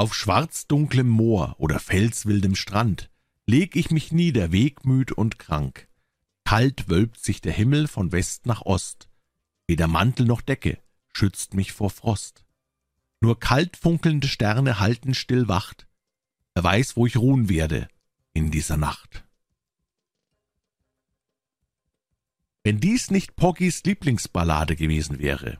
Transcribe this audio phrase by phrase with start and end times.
[0.00, 3.10] Auf schwarzdunklem Moor oder felswildem Strand
[3.46, 5.88] leg ich mich nieder, wegmüd und krank.
[6.44, 9.08] Kalt wölbt sich der Himmel von West nach Ost.
[9.66, 10.78] Weder Mantel noch Decke
[11.12, 12.44] schützt mich vor Frost.
[13.20, 15.88] Nur kalt funkelnde Sterne halten still Wacht.
[16.54, 17.88] Wer weiß, wo ich ruhen werde
[18.34, 19.24] in dieser Nacht.
[22.62, 25.58] Wenn dies nicht Poggys Lieblingsballade gewesen wäre,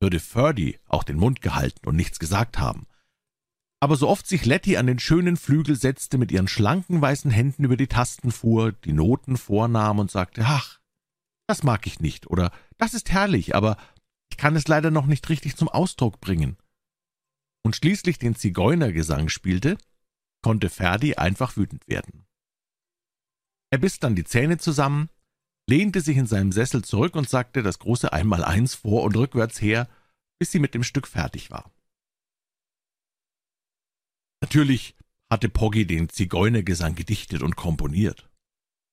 [0.00, 2.87] würde Ferdy auch den Mund gehalten und nichts gesagt haben.
[3.80, 7.64] Aber so oft sich Letty an den schönen Flügel setzte, mit ihren schlanken weißen Händen
[7.64, 10.80] über die Tasten fuhr, die Noten vornahm und sagte, ach,
[11.46, 13.76] das mag ich nicht oder das ist herrlich, aber
[14.30, 16.56] ich kann es leider noch nicht richtig zum Ausdruck bringen.
[17.64, 19.78] Und schließlich den Zigeunergesang spielte,
[20.42, 22.26] konnte Ferdi einfach wütend werden.
[23.70, 25.08] Er biss dann die Zähne zusammen,
[25.68, 29.88] lehnte sich in seinem Sessel zurück und sagte das große Einmaleins vor und rückwärts her,
[30.38, 31.70] bis sie mit dem Stück fertig war.
[34.40, 34.94] Natürlich
[35.30, 38.28] hatte Poggy den Zigeunergesang gedichtet und komponiert.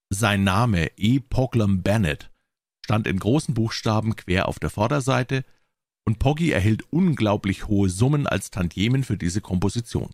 [0.09, 1.19] Sein Name E.
[1.19, 2.31] Poglum Bennett
[2.85, 5.43] stand in großen Buchstaben quer auf der Vorderseite,
[6.07, 10.11] und Poggy erhielt unglaublich hohe Summen als Tantiemen für diese Komposition.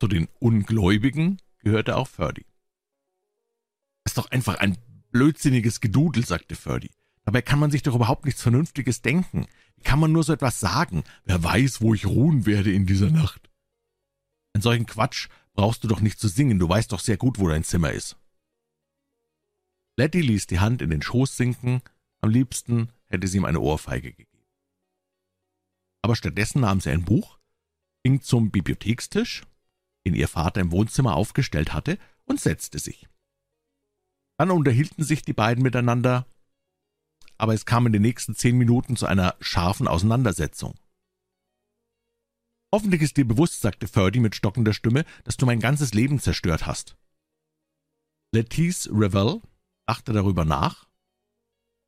[0.00, 2.46] Zu den Ungläubigen gehörte auch Ferdy.
[4.04, 4.78] Das ist doch einfach ein
[5.10, 6.90] blödsinniges Gedudel, sagte Ferdy.
[7.24, 9.46] Dabei kann man sich doch überhaupt nichts Vernünftiges denken.
[9.76, 11.04] Wie kann man nur so etwas sagen?
[11.24, 13.50] Wer weiß, wo ich ruhen werde in dieser Nacht.
[14.54, 17.48] Einen solchen Quatsch brauchst du doch nicht zu singen, du weißt doch sehr gut, wo
[17.48, 18.16] dein Zimmer ist.
[19.96, 21.82] Letty ließ die Hand in den Schoß sinken,
[22.20, 24.44] am liebsten hätte sie ihm eine Ohrfeige gegeben.
[26.02, 27.38] Aber stattdessen nahm sie ein Buch,
[28.04, 29.42] ging zum Bibliothekstisch,
[30.06, 33.08] den ihr Vater im Wohnzimmer aufgestellt hatte, und setzte sich.
[34.38, 36.26] Dann unterhielten sich die beiden miteinander,
[37.38, 40.78] aber es kam in den nächsten zehn Minuten zu einer scharfen Auseinandersetzung.
[42.74, 46.66] Hoffentlich ist dir bewusst, sagte Ferdy mit stockender Stimme, dass du mein ganzes Leben zerstört
[46.66, 46.98] hast.
[48.34, 49.40] Lettice Revel
[49.86, 50.86] dachte darüber nach,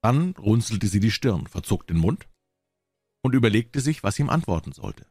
[0.02, 2.28] dann runzelte sie die Stirn, verzog den Mund
[3.22, 5.06] und überlegte sich, was ihm antworten sollte.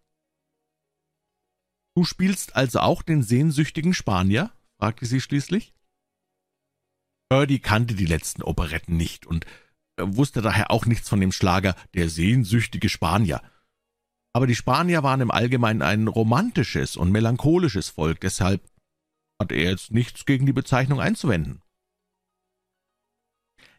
[1.96, 5.74] »Du spielst also auch den sehnsüchtigen Spanier?« fragte sie schließlich.
[7.30, 9.46] Birdie kannte die letzten Operetten nicht und
[10.02, 13.42] wusste daher auch nichts von dem Schlager »Der sehnsüchtige Spanier«.
[14.34, 18.62] Aber die Spanier waren im Allgemeinen ein romantisches und melancholisches Volk, deshalb
[19.42, 21.62] hat er jetzt nichts gegen die Bezeichnung einzuwenden.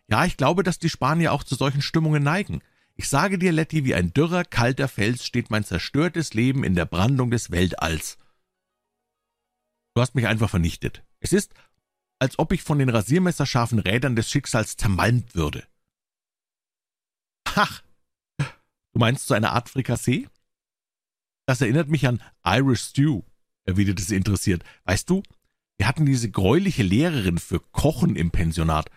[0.09, 2.63] Ja, ich glaube, dass die Spanier auch zu solchen Stimmungen neigen.
[2.97, 6.85] Ich sage dir, Letty, wie ein dürrer, kalter Fels steht mein zerstörtes Leben in der
[6.85, 8.19] Brandung des Weltalls.
[9.95, 11.05] Du hast mich einfach vernichtet.
[11.21, 11.55] Es ist,
[12.19, 15.67] als ob ich von den rasiermesserscharfen Rädern des Schicksals zermalmt würde.
[17.57, 17.83] Ach,
[18.39, 20.29] du meinst so eine Art Frikassee?
[21.47, 23.23] Das erinnert mich an Irish Stew,
[23.65, 24.63] erwiderte sie interessiert.
[24.85, 25.23] Weißt du,
[25.79, 28.91] wir hatten diese greuliche Lehrerin für Kochen im Pensionat.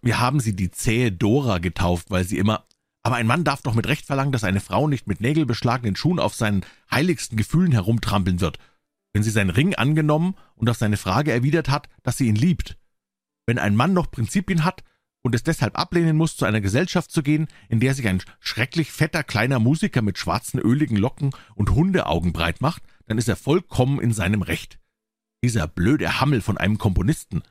[0.00, 2.66] Wir haben sie die zähe Dora getauft, weil sie immer
[3.02, 6.18] aber ein Mann darf doch mit Recht verlangen, dass eine Frau nicht mit nägelbeschlagenen Schuhen
[6.18, 8.58] auf seinen heiligsten Gefühlen herumtrampeln wird,
[9.14, 12.76] wenn sie seinen Ring angenommen und auf seine Frage erwidert hat, dass sie ihn liebt.
[13.46, 14.82] Wenn ein Mann noch Prinzipien hat
[15.22, 18.92] und es deshalb ablehnen muss, zu einer Gesellschaft zu gehen, in der sich ein schrecklich
[18.92, 24.00] fetter kleiner Musiker mit schwarzen öligen Locken und Hundeaugen breit macht, dann ist er vollkommen
[24.00, 24.78] in seinem Recht.
[25.42, 27.42] Dieser blöde Hammel von einem Komponisten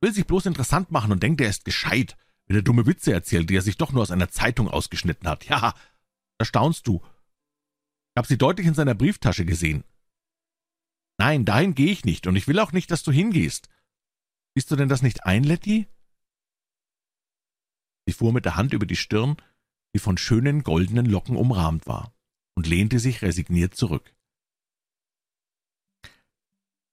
[0.00, 2.16] will sich bloß interessant machen und denkt, er ist gescheit
[2.46, 5.46] wenn er dumme Witze erzählt, die er sich doch nur aus einer Zeitung ausgeschnitten hat.
[5.46, 5.74] Ja,
[6.38, 7.02] da staunst du.
[8.14, 9.84] Ich habe sie deutlich in seiner Brieftasche gesehen.
[11.18, 13.68] Nein, dahin gehe ich nicht, und ich will auch nicht, dass du hingehst.
[14.54, 15.86] Siehst du denn das nicht ein, Letty?
[18.06, 19.36] Sie fuhr mit der Hand über die Stirn,
[19.94, 22.14] die von schönen goldenen Locken umrahmt war,
[22.54, 24.14] und lehnte sich resigniert zurück.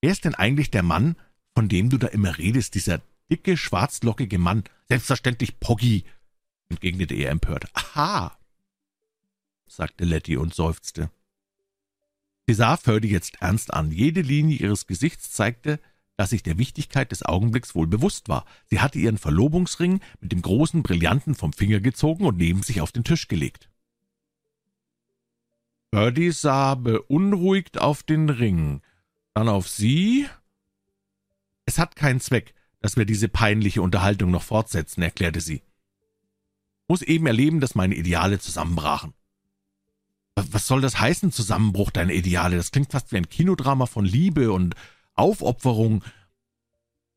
[0.01, 1.15] Wer ist denn eigentlich der Mann,
[1.55, 4.63] von dem du da immer redest, dieser dicke, schwarzlockige Mann.
[4.87, 6.03] Selbstverständlich Poggy,
[6.69, 7.69] entgegnete er empört.
[7.73, 8.37] Aha,
[9.67, 11.11] sagte Letty und seufzte.
[12.47, 13.91] Sie sah Ferdy jetzt ernst an.
[13.91, 15.79] Jede Linie ihres Gesichts zeigte,
[16.19, 18.43] dass sich der Wichtigkeit des Augenblicks wohl bewusst war.
[18.65, 22.91] Sie hatte ihren Verlobungsring mit dem großen Brillanten vom Finger gezogen und neben sich auf
[22.91, 23.69] den Tisch gelegt.
[25.93, 28.81] Ferdy sah beunruhigt auf den Ring,
[29.33, 30.27] dann auf sie.
[31.63, 35.61] Es hat keinen Zweck, dass wir diese peinliche Unterhaltung noch fortsetzen, erklärte sie.
[36.89, 39.13] Muss eben erleben, dass meine Ideale zusammenbrachen.
[40.35, 42.57] Was soll das heißen, Zusammenbruch deiner Ideale?
[42.57, 44.75] Das klingt fast wie ein Kinodrama von Liebe und
[45.19, 46.03] Aufopferung.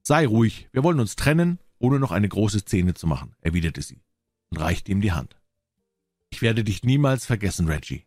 [0.02, 4.02] Sei ruhig, wir wollen uns trennen, ohne noch eine große Szene zu machen, erwiderte sie
[4.50, 5.36] und reichte ihm die Hand.
[6.30, 8.04] Ich werde dich niemals vergessen, Reggie.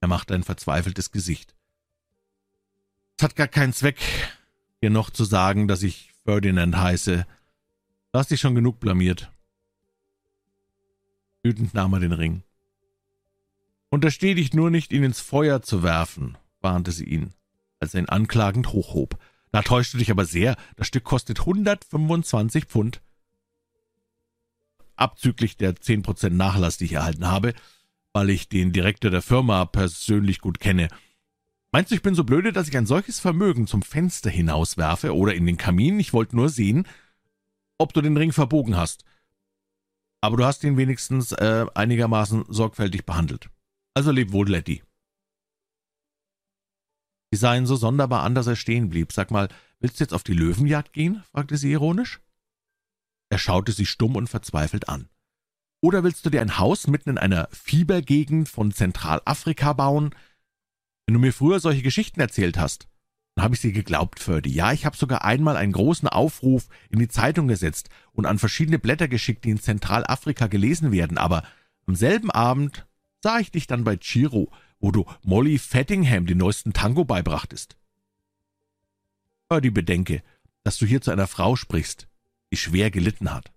[0.00, 1.54] Er machte ein verzweifeltes Gesicht.
[3.16, 3.98] Es hat gar keinen Zweck,
[4.82, 7.26] dir noch zu sagen, dass ich Ferdinand heiße.
[8.12, 9.30] Du hast dich schon genug blamiert.
[11.42, 12.42] Wütend nahm er den Ring.
[13.90, 17.32] Untersteh dich nur nicht, ihn ins Feuer zu werfen, warnte sie ihn,
[17.78, 19.16] als er ihn anklagend hochhob.
[19.52, 23.00] Da täuscht du dich aber sehr, das Stück kostet 125 Pfund.
[24.96, 27.54] Abzüglich der 10% Nachlass, die ich erhalten habe,
[28.12, 30.88] weil ich den Direktor der Firma persönlich gut kenne.
[31.70, 35.34] Meinst du, ich bin so blöde, dass ich ein solches Vermögen zum Fenster hinauswerfe oder
[35.34, 36.00] in den Kamin?
[36.00, 36.86] Ich wollte nur sehen,
[37.78, 39.04] ob du den Ring verbogen hast.
[40.20, 43.50] Aber du hast ihn wenigstens äh, einigermaßen sorgfältig behandelt.
[43.92, 44.82] Also leb wohl, Letty.
[47.34, 49.10] Sie sah ihn so sonderbar an, dass er stehen blieb.
[49.10, 49.48] Sag mal,
[49.80, 51.24] willst du jetzt auf die Löwenjagd gehen?
[51.32, 52.20] fragte sie ironisch.
[53.28, 55.08] Er schaute sie stumm und verzweifelt an.
[55.80, 60.14] Oder willst du dir ein Haus mitten in einer Fiebergegend von Zentralafrika bauen?
[61.06, 62.86] Wenn du mir früher solche Geschichten erzählt hast,
[63.34, 64.52] dann habe ich sie geglaubt, Ferdy.
[64.52, 68.78] Ja, ich habe sogar einmal einen großen Aufruf in die Zeitung gesetzt und an verschiedene
[68.78, 71.42] Blätter geschickt, die in Zentralafrika gelesen werden, aber
[71.84, 72.86] am selben Abend
[73.24, 74.52] sah ich dich dann bei Chiro,
[74.84, 77.78] wo du Molly Fettingham den neuesten Tango beibrachtest.
[79.48, 80.22] Ferdy bedenke,
[80.62, 82.06] dass du hier zu einer Frau sprichst,
[82.52, 83.50] die schwer gelitten hat.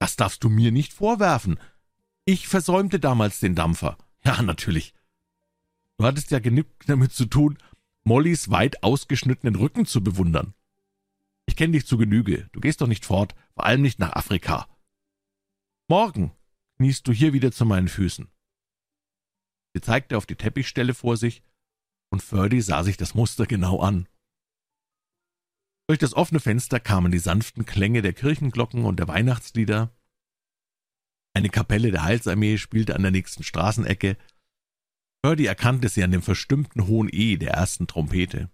[0.00, 1.60] Das darfst du mir nicht vorwerfen.
[2.24, 3.96] Ich versäumte damals den Dampfer.
[4.24, 4.92] Ja, natürlich.
[5.98, 7.56] Du hattest ja genug damit zu tun,
[8.02, 10.52] Mollys weit ausgeschnittenen Rücken zu bewundern.
[11.46, 12.48] Ich kenne dich zu Genüge.
[12.50, 14.66] Du gehst doch nicht fort, vor allem nicht nach Afrika.
[15.86, 16.32] Morgen
[16.76, 18.28] kniest du hier wieder zu meinen Füßen.
[19.76, 21.42] Sie zeigte auf die Teppichstelle vor sich,
[22.10, 24.08] und Ferdy sah sich das Muster genau an.
[25.86, 29.94] Durch das offene Fenster kamen die sanften Klänge der Kirchenglocken und der Weihnachtslieder.
[31.34, 34.16] Eine Kapelle der Heilsarmee spielte an der nächsten Straßenecke.
[35.22, 38.48] Purdy erkannte sie an dem verstimmten hohen E der ersten Trompete.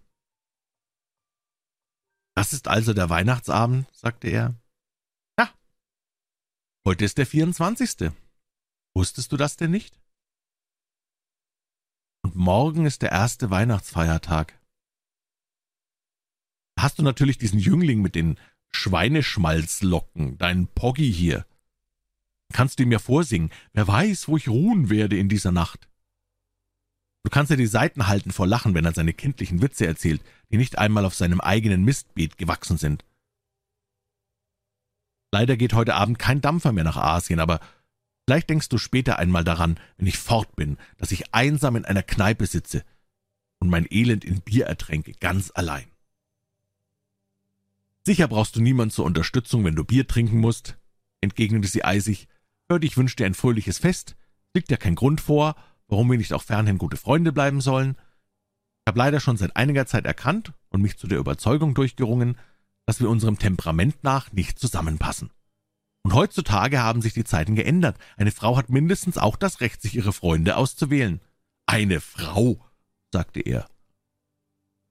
[2.35, 4.61] Das ist also der Weihnachtsabend, sagte er.
[5.39, 5.57] Ja.
[6.85, 8.13] Heute ist der vierundzwanzigste.
[8.93, 10.02] Wusstest du das denn nicht?
[12.23, 14.59] Und morgen ist der erste Weihnachtsfeiertag
[16.77, 18.37] hast du natürlich diesen Jüngling mit den
[18.69, 21.45] Schweineschmalzlocken, deinen Poggy hier.
[22.51, 25.87] Kannst du ihm ja vorsingen, wer weiß, wo ich ruhen werde in dieser Nacht.
[27.23, 30.21] Du kannst ja die Seiten halten vor Lachen, wenn er seine kindlichen Witze erzählt,
[30.51, 33.05] die nicht einmal auf seinem eigenen Mistbeet gewachsen sind.
[35.31, 37.59] Leider geht heute Abend kein Dampfer mehr nach Asien, aber
[38.25, 42.03] vielleicht denkst du später einmal daran, wenn ich fort bin, dass ich einsam in einer
[42.03, 42.83] Kneipe sitze
[43.59, 45.85] und mein Elend in Bier ertränke, ganz allein.
[48.05, 50.77] Sicher brauchst du niemand zur Unterstützung, wenn du Bier trinken musst,
[51.21, 52.27] entgegnete sie eisig.
[52.67, 54.15] Hört, ich wünsche dir ein fröhliches Fest.
[54.53, 55.55] Liegt ja kein Grund vor,
[55.87, 57.95] warum wir nicht auch fernhin gute Freunde bleiben sollen.
[58.81, 62.37] Ich habe leider schon seit einiger Zeit erkannt und mich zu der Überzeugung durchgerungen,
[62.85, 65.31] dass wir unserem Temperament nach nicht zusammenpassen.
[66.03, 67.97] Und heutzutage haben sich die Zeiten geändert.
[68.17, 71.21] Eine Frau hat mindestens auch das Recht, sich ihre Freunde auszuwählen.
[71.65, 72.59] Eine Frau,
[73.11, 73.67] sagte er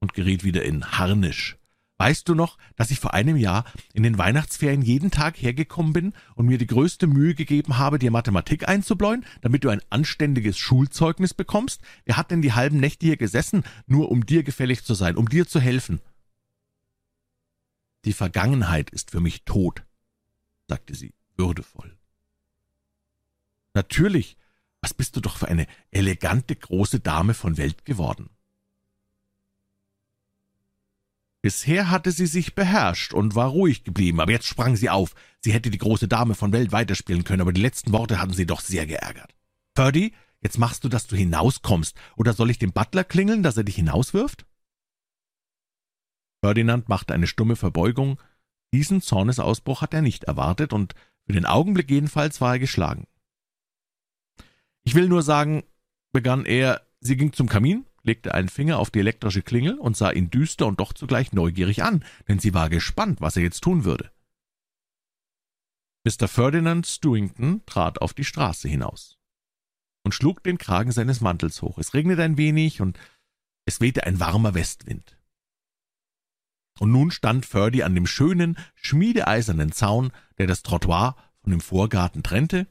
[0.00, 1.57] und geriet wieder in Harnisch.
[1.99, 3.64] Weißt du noch, dass ich vor einem Jahr
[3.95, 8.11] in den Weihnachtsferien jeden Tag hergekommen bin und mir die größte Mühe gegeben habe, dir
[8.11, 11.81] Mathematik einzubläuen, damit du ein anständiges Schulzeugnis bekommst?
[12.04, 15.28] Wer hat denn die halben Nächte hier gesessen, nur um dir gefällig zu sein, um
[15.28, 16.00] dir zu helfen?
[18.04, 19.85] Die Vergangenheit ist für mich tot,
[20.69, 21.97] sagte sie würdevoll.
[23.75, 24.37] Natürlich,
[24.83, 28.31] was bist du doch für eine elegante große Dame von Welt geworden.
[31.40, 35.14] Bisher hatte sie sich beherrscht und war ruhig geblieben, aber jetzt sprang sie auf.
[35.40, 38.47] Sie hätte die große Dame von Welt weiterspielen können, aber die letzten Worte hatten sie
[38.47, 39.35] doch sehr geärgert.
[39.75, 43.64] Purdy, jetzt machst du, dass du hinauskommst, oder soll ich dem Butler klingeln, dass er
[43.64, 44.47] dich hinauswirft?
[46.45, 48.21] Ferdinand machte eine stumme Verbeugung.
[48.73, 50.95] Diesen Zornesausbruch hat er nicht erwartet, und
[51.26, 53.07] für den Augenblick jedenfalls war er geschlagen.
[54.85, 55.62] Ich will nur sagen,
[56.12, 60.11] begann er, sie ging zum Kamin, legte einen Finger auf die elektrische Klingel und sah
[60.11, 63.85] ihn düster und doch zugleich neugierig an, denn sie war gespannt, was er jetzt tun
[63.85, 64.11] würde.
[66.05, 66.26] Mr.
[66.26, 69.19] Ferdinand Stewington trat auf die Straße hinaus
[70.05, 71.79] und schlug den Kragen seines Mantels hoch.
[71.79, 72.99] Es regnete ein wenig und
[73.64, 75.17] es wehte ein warmer Westwind.
[76.83, 82.25] Und nun stand Ferdy an dem schönen, schmiedeeisernen Zaun, der das Trottoir von dem Vorgarten
[82.25, 82.67] trennte,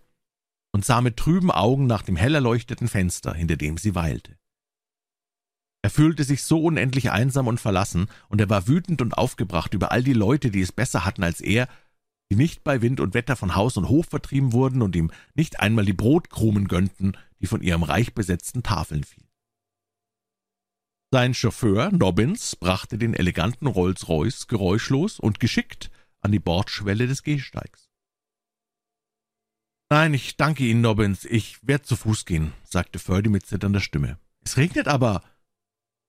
[0.73, 4.37] und sah mit trüben Augen nach dem hell erleuchteten Fenster, hinter dem sie weilte.
[5.81, 9.93] Er fühlte sich so unendlich einsam und verlassen, und er war wütend und aufgebracht über
[9.93, 11.69] all die Leute, die es besser hatten als er,
[12.29, 15.61] die nicht bei Wind und Wetter von Haus und Hof vertrieben wurden und ihm nicht
[15.61, 19.30] einmal die Brotkrumen gönnten, die von ihrem reich besetzten Tafeln fielen.
[21.13, 25.91] Sein Chauffeur Nobbins brachte den eleganten Rolls-Royce geräuschlos und geschickt
[26.21, 27.89] an die Bordschwelle des Gehsteigs.
[29.89, 34.19] »Nein, ich danke Ihnen, Nobbins, ich werde zu Fuß gehen«, sagte Ferdy mit zitternder Stimme.
[34.39, 35.21] »Es regnet aber.«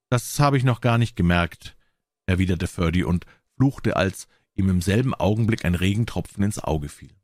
[0.08, 1.76] »Das habe ich noch gar nicht gemerkt«,
[2.26, 7.16] erwiderte Ferdy und fluchte, als ihm im selben Augenblick ein Regentropfen ins Auge fiel.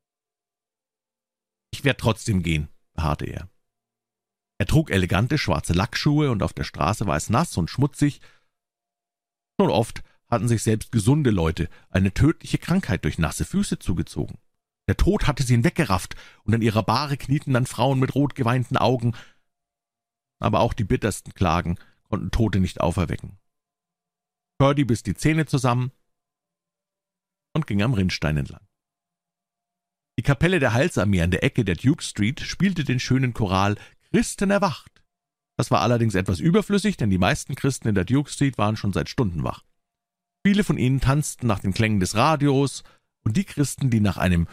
[1.70, 3.48] »Ich werde trotzdem gehen«, beharrte er.
[4.58, 8.20] Er trug elegante schwarze Lackschuhe, und auf der Straße war es nass und schmutzig.
[9.60, 14.38] Schon oft hatten sich selbst gesunde Leute eine tödliche Krankheit durch nasse Füße zugezogen.
[14.88, 18.76] Der Tod hatte sie hinweggerafft, und an ihrer Bahre knieten dann Frauen mit rot geweinten
[18.76, 19.14] Augen.
[20.40, 23.38] Aber auch die bittersten Klagen konnten Tote nicht auferwecken.
[24.58, 25.92] Purdy biss die Zähne zusammen
[27.54, 28.66] und ging am Rinnstein entlang.
[30.18, 33.76] Die Kapelle der Heilsarmee an der Ecke der Duke Street spielte den schönen Choral
[34.12, 35.02] Christen erwacht.
[35.56, 38.92] Das war allerdings etwas überflüssig, denn die meisten Christen in der Duke Street waren schon
[38.92, 39.64] seit Stunden wach.
[40.46, 42.84] Viele von ihnen tanzten nach den Klängen des Radios,
[43.24, 44.48] und die Christen, die nach einem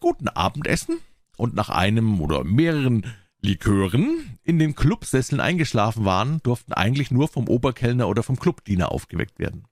[0.00, 0.98] guten Abendessen
[1.36, 3.06] und nach einem oder mehreren
[3.40, 9.38] Likören in den Clubsesseln eingeschlafen waren, durften eigentlich nur vom Oberkellner oder vom Clubdiener aufgeweckt
[9.38, 9.68] werden.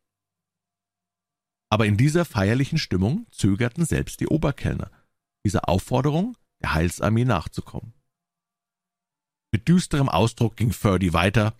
[1.68, 4.92] Aber in dieser feierlichen Stimmung zögerten selbst die Oberkellner,
[5.44, 7.95] dieser Aufforderung der Heilsarmee nachzukommen.
[9.52, 11.54] Mit düsterem Ausdruck ging Ferdy weiter,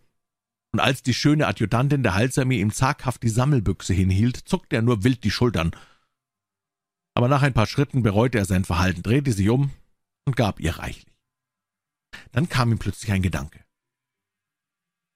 [0.73, 5.05] und als die schöne Adjutantin der Halsarmee ihm zaghaft die Sammelbüchse hinhielt, zuckte er nur
[5.05, 5.71] wild die Schultern.
[7.14, 9.71] Aber nach ein paar Schritten bereute er sein Verhalten, drehte sich um
[10.26, 11.14] und gab ihr reichlich.
[12.33, 13.64] Dann kam ihm plötzlich ein Gedanke.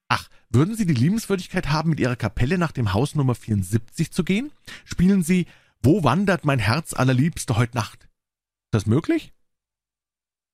[0.08, 4.24] Ach, würden Sie die Liebenswürdigkeit haben, mit Ihrer Kapelle nach dem Haus Nummer 74 zu
[4.24, 4.50] gehen?
[4.86, 5.46] Spielen Sie
[5.82, 8.04] Wo wandert mein Herz allerliebste heut Nacht?
[8.04, 9.34] Ist das möglich?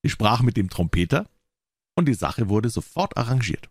[0.03, 1.29] Sie sprach mit dem Trompeter,
[1.97, 3.69] und die Sache wurde sofort arrangiert.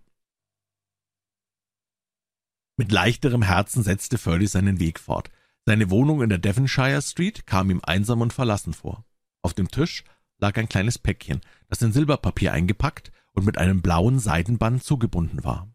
[2.78, 5.30] Mit leichterem Herzen setzte Furley seinen Weg fort.
[5.66, 9.06] Seine Wohnung in der Devonshire Street kam ihm einsam und verlassen vor.
[9.42, 10.04] Auf dem Tisch
[10.40, 15.74] lag ein kleines Päckchen, das in Silberpapier eingepackt und mit einem blauen Seidenband zugebunden war.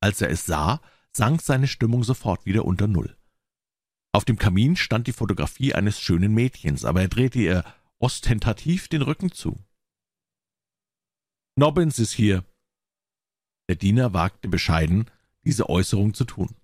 [0.00, 0.80] Als er es sah,
[1.12, 3.16] sank seine Stimmung sofort wieder unter Null.
[4.12, 7.64] Auf dem Kamin stand die Fotografie eines schönen Mädchens, aber er drehte ihr
[7.98, 9.58] ostentativ den Rücken zu.
[11.56, 12.44] Nobbins ist hier.
[13.68, 15.10] Der Diener wagte bescheiden,
[15.44, 16.54] diese Äußerung zu tun.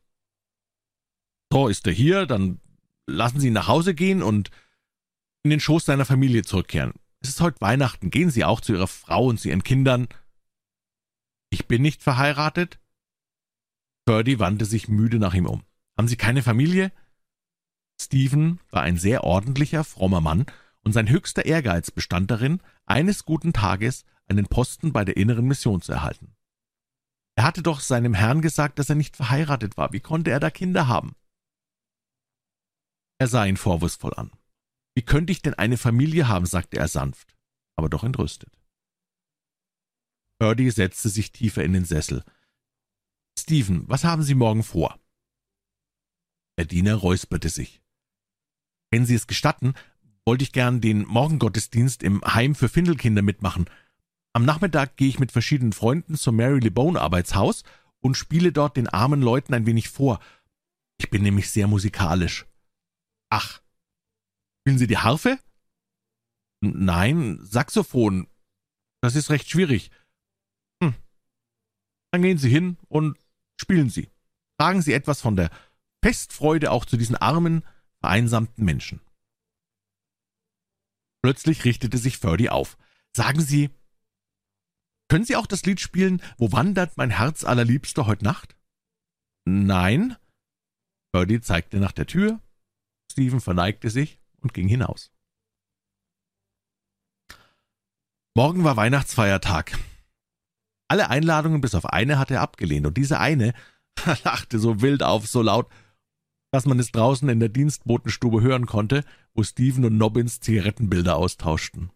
[1.52, 2.60] So, ist er hier, dann
[3.06, 4.50] lassen Sie ihn nach Hause gehen und
[5.42, 6.92] in den Schoß seiner Familie zurückkehren.
[7.20, 10.08] Es ist heute Weihnachten, gehen Sie auch zu Ihrer Frau und zu Ihren Kindern.
[11.50, 12.78] Ich bin nicht verheiratet?
[14.04, 15.64] Purdy wandte sich müde nach ihm um.
[15.96, 16.92] Haben Sie keine Familie?
[18.00, 20.46] Stephen war ein sehr ordentlicher, frommer Mann,
[20.82, 25.80] und sein höchster Ehrgeiz bestand darin, eines guten Tages einen Posten bei der inneren Mission
[25.80, 26.34] zu erhalten.
[27.36, 29.92] Er hatte doch seinem Herrn gesagt, dass er nicht verheiratet war.
[29.92, 31.14] Wie konnte er da Kinder haben?
[33.18, 34.32] Er sah ihn vorwurfsvoll an.
[34.94, 37.36] Wie könnte ich denn eine Familie haben, sagte er sanft,
[37.76, 38.58] aber doch entrüstet.
[40.40, 42.24] Purdy setzte sich tiefer in den Sessel.
[43.38, 44.98] Stephen, was haben Sie morgen vor?
[46.58, 47.80] Der Diener räusperte sich.
[48.90, 49.74] Wenn Sie es gestatten,
[50.24, 53.70] wollte ich gern den Morgengottesdienst im Heim für Findelkinder mitmachen.
[54.32, 57.64] Am Nachmittag gehe ich mit verschiedenen Freunden zum Mary LeBone Arbeitshaus
[58.00, 60.20] und spiele dort den armen Leuten ein wenig vor.
[60.98, 62.46] Ich bin nämlich sehr musikalisch.
[63.30, 63.60] Ach,
[64.60, 65.38] spielen Sie die Harfe?
[66.60, 68.28] Nein, Saxophon.
[69.00, 69.90] Das ist recht schwierig.
[70.82, 70.94] Hm.
[72.10, 73.16] Dann gehen Sie hin und
[73.60, 74.10] spielen Sie.
[74.58, 75.50] Tragen Sie etwas von der
[76.02, 77.64] Festfreude auch zu diesen armen,
[78.00, 79.00] vereinsamten Menschen.
[81.22, 82.76] Plötzlich richtete sich Ferdy auf.
[83.14, 83.70] Sagen Sie,
[85.08, 88.56] können Sie auch das Lied spielen, Wo wandert mein Herz allerliebster heut Nacht?
[89.46, 90.16] Nein.
[91.12, 92.40] Birdie zeigte nach der Tür.
[93.10, 95.10] Stephen verneigte sich und ging hinaus.
[98.34, 99.78] Morgen war Weihnachtsfeiertag.
[100.88, 103.52] Alle Einladungen bis auf eine hatte er abgelehnt, und diese eine
[104.24, 105.68] lachte so wild auf, so laut,
[106.52, 111.90] dass man es draußen in der Dienstbotenstube hören konnte, wo Stephen und Nobbins Zigarettenbilder austauschten.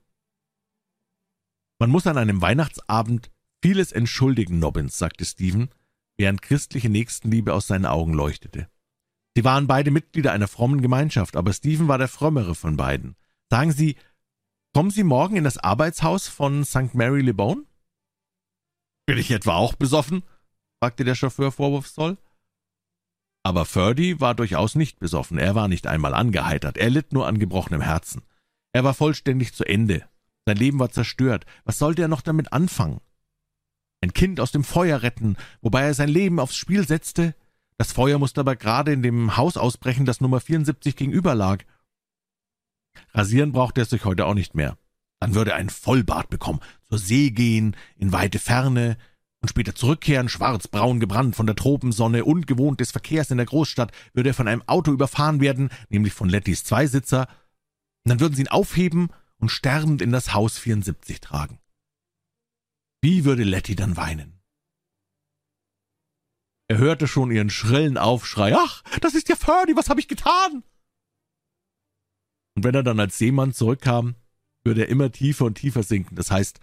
[1.82, 5.68] Man muss an einem Weihnachtsabend vieles entschuldigen, Nobbins, sagte Stephen,
[6.16, 8.68] während christliche Nächstenliebe aus seinen Augen leuchtete.
[9.34, 13.16] Sie waren beide Mitglieder einer frommen Gemeinschaft, aber Stephen war der frömmere von beiden.
[13.50, 13.96] Sagen Sie,
[14.72, 16.94] kommen Sie morgen in das Arbeitshaus von St.
[16.94, 17.66] Mary Le Bon?
[19.04, 20.22] Bin ich etwa auch besoffen?
[20.78, 22.16] fragte der Chauffeur vorwurfsvoll.
[23.42, 27.40] Aber Ferdy war durchaus nicht besoffen, er war nicht einmal angeheitert, er litt nur an
[27.40, 28.22] gebrochenem Herzen.
[28.72, 30.08] Er war vollständig zu Ende,
[30.46, 33.00] sein Leben war zerstört, was sollte er noch damit anfangen?
[34.00, 37.34] Ein Kind aus dem Feuer retten, wobei er sein Leben aufs Spiel setzte?
[37.78, 41.64] Das Feuer musste aber gerade in dem Haus ausbrechen, das Nummer 74 gegenüber lag.
[43.12, 44.76] Rasieren brauchte er sich heute auch nicht mehr.
[45.20, 48.96] Dann würde er einen Vollbart bekommen, zur See gehen, in weite Ferne,
[49.40, 54.30] und später zurückkehren, schwarzbraun gebrannt von der Tropensonne, ungewohnt des Verkehrs in der Großstadt, würde
[54.30, 57.28] er von einem Auto überfahren werden, nämlich von Lettys Zweisitzer,
[58.04, 59.10] und dann würden sie ihn aufheben
[59.42, 61.58] und sterbend in das Haus 74 tragen.
[63.02, 64.40] Wie würde Letty dann weinen?
[66.68, 68.54] Er hörte schon ihren schrillen Aufschrei.
[68.56, 70.62] Ach, das ist ja Ferdy, was habe ich getan?
[72.54, 74.14] Und wenn er dann als Seemann zurückkam,
[74.62, 76.14] würde er immer tiefer und tiefer sinken.
[76.14, 76.60] Das heißt,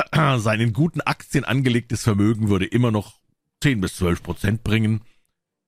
[0.14, 3.20] sein in guten Aktien angelegtes Vermögen würde immer noch
[3.62, 5.04] 10 bis 12 Prozent bringen.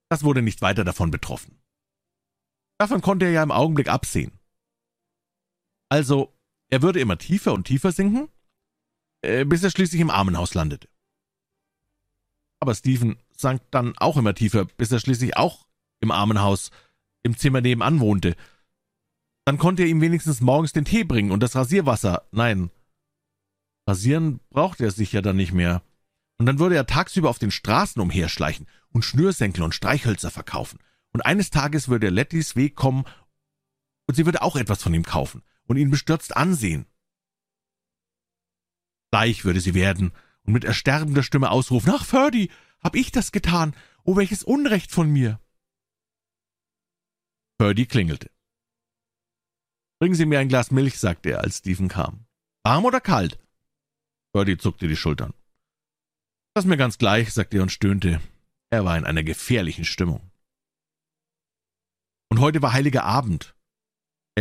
[0.09, 1.61] Das wurde nicht weiter davon betroffen.
[2.79, 4.40] Davon konnte er ja im Augenblick absehen.
[5.91, 6.33] Also,
[6.71, 8.29] er würde immer tiefer und tiefer sinken,
[9.21, 10.89] äh, bis er schließlich im Armenhaus landete.
[12.61, 15.67] Aber Stephen sank dann auch immer tiefer, bis er schließlich auch
[16.01, 16.71] im Armenhaus
[17.23, 18.37] im Zimmer nebenan wohnte.
[19.45, 22.27] Dann konnte er ihm wenigstens morgens den Tee bringen und das Rasierwasser.
[22.31, 22.71] Nein,
[23.91, 25.83] Rasieren brauchte er sich ja dann nicht mehr.
[26.39, 30.79] Und dann würde er tagsüber auf den Straßen umherschleichen und Schnürsenkel und Streichhölzer verkaufen.
[31.13, 33.05] Und eines Tages würde er Lettys Weg kommen
[34.07, 36.85] und sie würde auch etwas von ihm kaufen und ihn bestürzt ansehen.
[39.13, 40.13] Gleich würde sie werden
[40.43, 42.51] und mit ersterbender Stimme ausrufen, »Ach, Ferdy,
[42.83, 43.77] hab ich das getan?
[44.03, 45.41] Oh, welches Unrecht von mir!«
[47.61, 48.33] Ferdy klingelte.
[50.01, 52.27] »Bringen Sie mir ein Glas Milch«, sagte er, als Stephen kam.
[52.65, 53.39] »Warm oder kalt?«
[54.33, 55.35] Birdie zuckte die Schultern.
[56.53, 58.21] Das ist mir ganz gleich, sagte er und stöhnte.
[58.71, 60.33] Er war in einer gefährlichen Stimmung.
[62.29, 63.55] Und heute war heiliger Abend.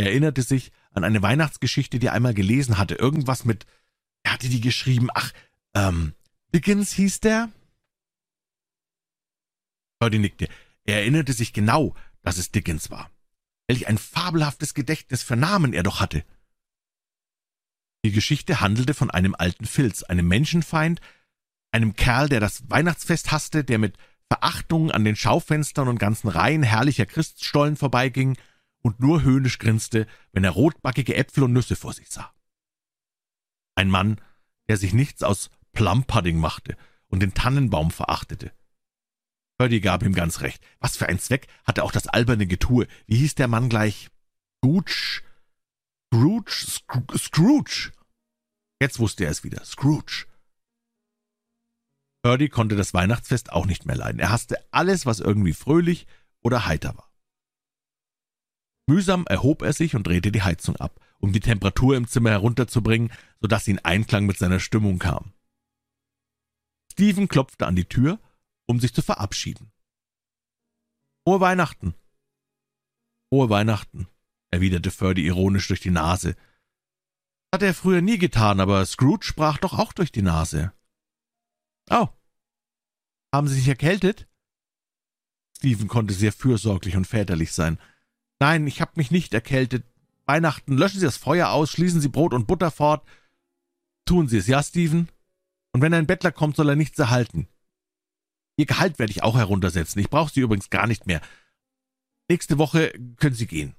[0.00, 2.94] Er erinnerte sich an eine Weihnachtsgeschichte, die er einmal gelesen hatte.
[2.94, 3.66] Irgendwas mit,
[4.22, 5.30] er hatte die geschrieben, ach,
[5.74, 6.14] ähm,
[6.54, 7.50] Dickens hieß der?
[9.98, 10.48] Birdie nickte.
[10.84, 13.10] Er erinnerte sich genau, dass es Dickens war.
[13.68, 16.24] Welch ein fabelhaftes Gedächtnis für Namen er doch hatte.
[18.02, 21.02] Die Geschichte handelte von einem alten Filz, einem Menschenfeind,
[21.72, 26.62] einem Kerl, der das Weihnachtsfest hasste, der mit Verachtung an den Schaufenstern und ganzen Reihen
[26.62, 28.38] herrlicher Christstollen vorbeiging
[28.82, 32.32] und nur höhnisch grinste, wenn er rotbackige Äpfel und Nüsse vor sich sah.
[33.74, 34.20] Ein Mann,
[34.68, 36.76] der sich nichts aus Plumpudding machte
[37.08, 38.52] und den Tannenbaum verachtete.
[39.58, 40.64] Birdie gab ihm ganz recht.
[40.78, 42.86] Was für ein Zweck hatte auch das alberne Getue.
[43.06, 44.08] Wie hieß der Mann gleich?
[44.62, 45.22] Gooch,
[46.12, 46.66] Scrooge,
[47.18, 47.92] Scrooge.
[48.80, 49.64] Jetzt wusste er es wieder.
[49.64, 50.26] Scrooge.
[52.22, 54.18] Purdy konnte das Weihnachtsfest auch nicht mehr leiden.
[54.18, 56.06] Er hasste alles, was irgendwie fröhlich
[56.42, 57.09] oder heiter war.
[58.90, 63.12] Mühsam erhob er sich und drehte die Heizung ab, um die Temperatur im Zimmer herunterzubringen,
[63.40, 65.32] so dass sie in Einklang mit seiner Stimmung kam.
[66.90, 68.18] Stephen klopfte an die Tür,
[68.66, 69.70] um sich zu verabschieden.
[71.24, 71.94] Frohe Weihnachten.
[73.28, 74.08] Frohe Weihnachten,
[74.50, 76.34] erwiderte Ferdy ironisch durch die Nase.
[77.54, 80.72] Hat er früher nie getan, aber Scrooge sprach doch auch durch die Nase.
[81.90, 82.08] Oh.
[83.32, 84.26] Haben Sie sich erkältet?
[85.56, 87.78] Stephen konnte sehr fürsorglich und väterlich sein.
[88.40, 89.84] Nein, ich habe mich nicht erkältet.
[90.26, 93.06] Weihnachten, löschen Sie das Feuer aus, schließen Sie Brot und Butter fort.
[94.06, 95.08] Tun Sie es, ja, Stephen?
[95.72, 97.48] Und wenn ein Bettler kommt, soll er nichts erhalten.
[98.56, 100.00] Ihr Gehalt werde ich auch heruntersetzen.
[100.00, 101.20] Ich brauche Sie übrigens gar nicht mehr.
[102.28, 103.74] Nächste Woche können Sie gehen.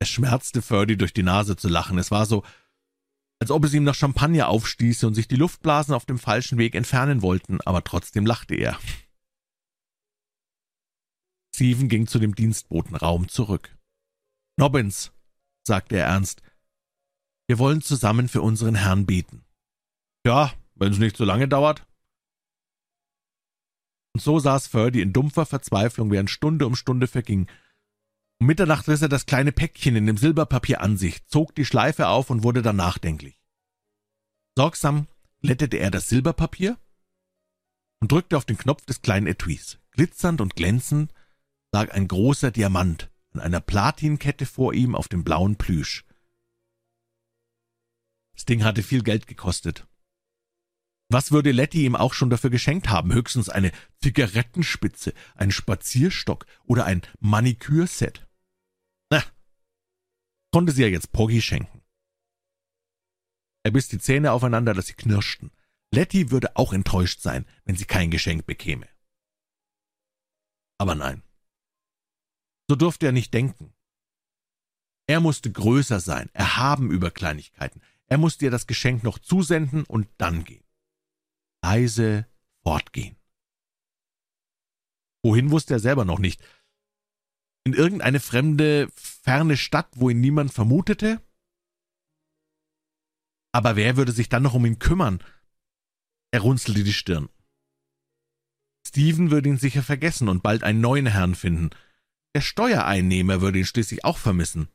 [0.00, 1.98] Es schmerzte Ferdy durch die Nase zu lachen.
[1.98, 2.42] Es war so,
[3.40, 6.74] als ob es ihm nach Champagner aufstieße und sich die Luftblasen auf dem falschen Weg
[6.74, 8.78] entfernen wollten, aber trotzdem lachte er.
[11.62, 13.78] Stephen ging zu dem Dienstbotenraum zurück.
[14.56, 15.12] Nobbins,
[15.64, 16.42] sagte er ernst,
[17.46, 19.44] wir wollen zusammen für unseren Herrn beten.
[20.26, 21.86] Ja, wenn es nicht so lange dauert.
[24.12, 27.48] Und so saß Ferdy in dumpfer Verzweiflung, während Stunde um Stunde verging,
[28.40, 32.08] um Mitternacht riss er das kleine Päckchen in dem Silberpapier an sich, zog die Schleife
[32.08, 33.38] auf und wurde dann nachdenklich.
[34.58, 35.06] Sorgsam
[35.42, 36.76] glättete er das Silberpapier
[38.00, 39.78] und drückte auf den Knopf des kleinen Etuis.
[39.92, 41.12] Glitzernd und glänzend
[41.72, 46.04] lag ein großer Diamant an einer Platinkette vor ihm auf dem blauen Plüsch.
[48.34, 49.86] Das Ding hatte viel Geld gekostet.
[51.08, 53.12] Was würde Letty ihm auch schon dafür geschenkt haben?
[53.12, 58.26] Höchstens eine Zigarettenspitze, einen Spazierstock oder ein Manikürset.
[59.10, 59.22] Na,
[60.52, 61.82] konnte sie ja jetzt Poggy schenken.
[63.62, 65.50] Er biss die Zähne aufeinander, dass sie knirschten.
[65.92, 68.88] Letty würde auch enttäuscht sein, wenn sie kein Geschenk bekäme.
[70.78, 71.22] Aber nein.
[72.68, 73.72] So durfte er nicht denken.
[75.06, 77.82] Er musste größer sein, erhaben über Kleinigkeiten.
[78.06, 80.64] Er musste ihr das Geschenk noch zusenden und dann gehen.
[81.62, 82.26] Leise
[82.62, 83.16] fortgehen.
[85.22, 86.42] Wohin wusste er selber noch nicht.
[87.64, 91.22] In irgendeine fremde, ferne Stadt, wo ihn niemand vermutete?
[93.52, 95.22] Aber wer würde sich dann noch um ihn kümmern?
[96.32, 97.28] Er runzelte die Stirn.
[98.86, 101.70] Stephen würde ihn sicher vergessen und bald einen neuen Herrn finden.
[102.34, 104.68] Der Steuereinnehmer würde ihn schließlich auch vermissen.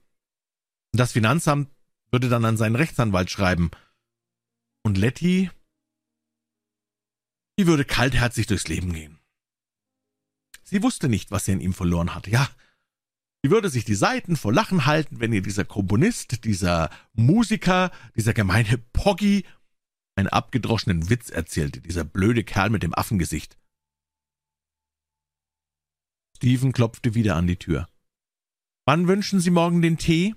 [0.92, 1.70] Das Finanzamt
[2.12, 3.72] würde dann an seinen Rechtsanwalt schreiben.
[4.84, 5.50] Und Letty,
[7.60, 9.20] die würde kaltherzig durchs Leben gehen.
[10.64, 12.30] Sie wusste nicht, was sie in ihm verloren hatte.
[12.30, 12.50] Ja,
[13.42, 18.34] sie würde sich die Seiten vor Lachen halten, wenn ihr dieser Komponist, dieser Musiker, dieser
[18.34, 19.46] gemeine Poggy
[20.16, 23.58] einen abgedroschenen Witz erzählte, dieser blöde Kerl mit dem Affengesicht.
[26.38, 27.88] Stephen klopfte wieder an die Tür.
[28.86, 30.36] Wann wünschen Sie morgen den Tee?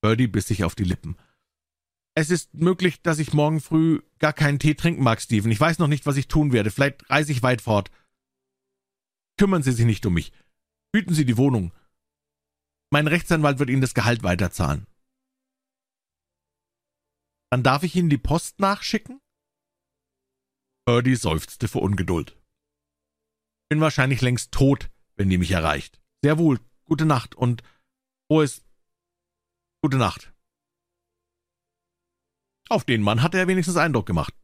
[0.00, 1.16] Birdie biss sich auf die Lippen.
[2.14, 5.50] Es ist möglich, dass ich morgen früh gar keinen Tee trinken mag, Stephen.
[5.50, 6.70] Ich weiß noch nicht, was ich tun werde.
[6.70, 7.90] Vielleicht reise ich weit fort.
[9.36, 10.32] Kümmern Sie sich nicht um mich.
[10.94, 11.74] Hüten Sie die Wohnung.
[12.90, 14.86] Mein Rechtsanwalt wird Ihnen das Gehalt weiterzahlen.
[17.50, 19.20] Dann darf ich Ihnen die Post nachschicken?
[20.84, 22.38] Birdie seufzte vor Ungeduld.
[23.68, 26.00] Bin wahrscheinlich längst tot, wenn die mich erreicht.
[26.22, 26.60] Sehr wohl.
[26.84, 27.62] Gute Nacht und
[28.28, 28.62] frohes
[29.82, 30.32] Gute Nacht.
[32.68, 34.34] Auf den Mann hatte er wenigstens Eindruck gemacht.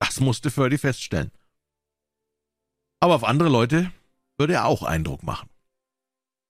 [0.00, 1.30] Das musste Ferdy feststellen.
[3.00, 3.92] Aber auf andere Leute
[4.38, 5.48] würde er auch Eindruck machen.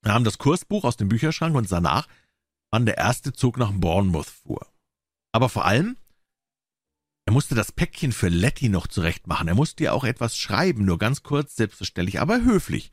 [0.03, 2.09] Er nahm das Kursbuch aus dem Bücherschrank und sah nach,
[2.71, 4.67] wann der erste Zug nach Bournemouth fuhr.
[5.33, 5.97] Aber vor allem,
[7.33, 9.49] er musste das Päckchen für Letty noch zurechtmachen.
[9.49, 12.93] Er musste ihr auch etwas schreiben, nur ganz kurz, selbstverständlich, aber höflich.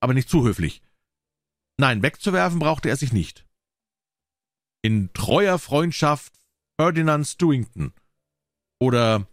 [0.00, 0.82] Aber nicht zu höflich.
[1.78, 3.46] Nein, wegzuwerfen brauchte er sich nicht.
[4.82, 6.34] In treuer Freundschaft
[6.78, 7.94] Ferdinand Stewington.
[8.78, 9.26] Oder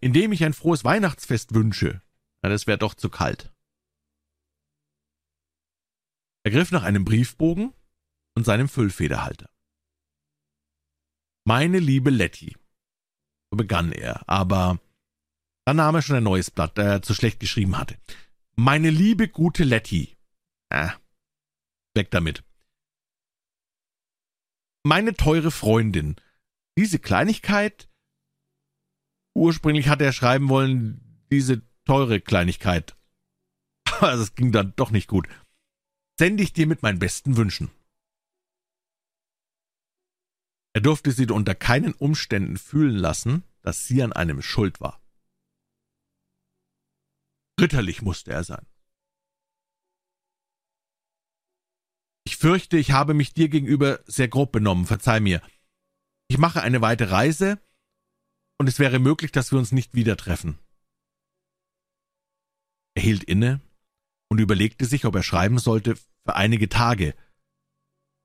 [0.00, 2.00] indem ich ein frohes Weihnachtsfest wünsche.
[2.40, 3.52] Na, das wäre doch zu kalt.
[6.42, 7.74] Er griff nach einem Briefbogen
[8.34, 9.50] und seinem Füllfederhalter.
[11.44, 12.56] Meine liebe Letty,
[13.50, 14.78] so begann er, aber
[15.64, 17.98] dann nahm er schon ein neues Blatt, da er zu schlecht geschrieben hatte.
[18.56, 20.16] Meine liebe gute Letty.
[20.70, 20.94] Ah,
[21.94, 22.42] weg damit.
[24.84, 26.16] Meine teure Freundin.
[26.78, 27.88] Diese Kleinigkeit.
[29.36, 32.96] Ursprünglich hatte er schreiben wollen, diese teure Kleinigkeit.
[33.84, 35.28] Aber das ging dann doch nicht gut.
[36.18, 37.70] Sende ich dir mit meinen besten Wünschen.
[40.74, 45.02] Er durfte sie unter keinen Umständen fühlen lassen, dass sie an einem schuld war.
[47.60, 48.66] Ritterlich musste er sein.
[52.24, 55.42] Ich fürchte, ich habe mich dir gegenüber sehr grob benommen, verzeih mir.
[56.28, 57.60] Ich mache eine weite Reise,
[58.58, 60.58] und es wäre möglich, dass wir uns nicht wieder treffen.
[62.94, 63.60] Er hielt inne
[64.28, 67.14] und überlegte sich, ob er schreiben sollte für einige Tage.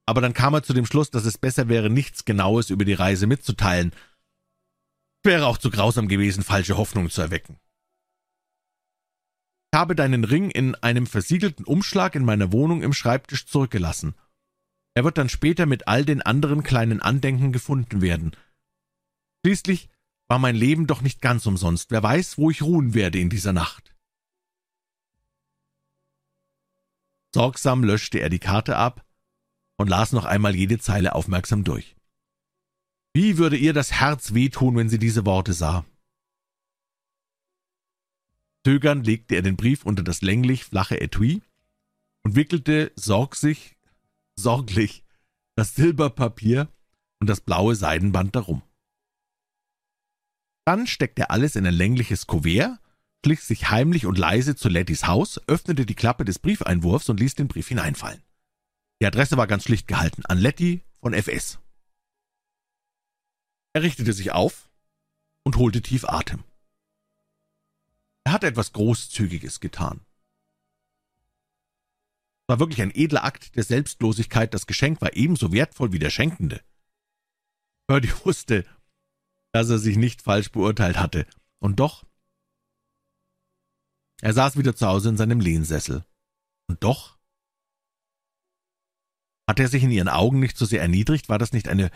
[0.06, 2.94] Aber dann kam er zu dem Schluss, dass es besser wäre, nichts Genaues über die
[2.94, 3.94] Reise mitzuteilen.
[5.24, 7.58] Wäre auch zu grausam gewesen, falsche Hoffnungen zu erwecken.
[9.72, 14.16] Ich habe deinen Ring in einem versiegelten Umschlag in meiner Wohnung im Schreibtisch zurückgelassen.
[14.94, 18.36] Er wird dann später mit all den anderen kleinen Andenken gefunden werden.
[19.44, 19.90] Schließlich
[20.28, 21.90] war mein Leben doch nicht ganz umsonst.
[21.92, 23.96] Wer weiß, wo ich ruhen werde in dieser Nacht.
[27.34, 29.04] Sorgsam löschte er die Karte ab
[29.84, 31.98] und las noch einmal jede Zeile aufmerksam durch.
[33.14, 35.84] Wie würde ihr das Herz wehtun, wenn sie diese Worte sah?
[38.66, 41.42] Zögernd legte er den Brief unter das länglich flache Etui
[42.24, 43.76] und wickelte sorgsig,
[44.38, 45.04] sorglich
[45.58, 46.70] das Silberpapier
[47.20, 48.62] und das blaue Seidenband darum.
[50.66, 52.80] Dann steckte er alles in ein längliches Kuvert,
[53.26, 57.36] schlich sich heimlich und leise zu Lettys Haus, öffnete die Klappe des Briefeinwurfs und ließ
[57.36, 58.24] den Brief hineinfallen.
[59.04, 61.60] Die Adresse war ganz schlicht gehalten, an Letty von FS.
[63.74, 64.72] Er richtete sich auf
[65.44, 66.46] und holte tief Atem.
[68.24, 70.06] Er hatte etwas Großzügiges getan.
[72.44, 76.10] Es war wirklich ein edler Akt der Selbstlosigkeit, das Geschenk war ebenso wertvoll wie der
[76.10, 76.64] Schenkende.
[77.88, 78.66] Birdie wusste,
[79.52, 81.28] dass er sich nicht falsch beurteilt hatte,
[81.60, 82.06] und doch
[84.22, 86.06] er saß wieder zu Hause in seinem Lehnsessel.
[86.70, 87.18] Und doch
[89.48, 91.92] hatte er sich in ihren Augen nicht so sehr erniedrigt, war das nicht eine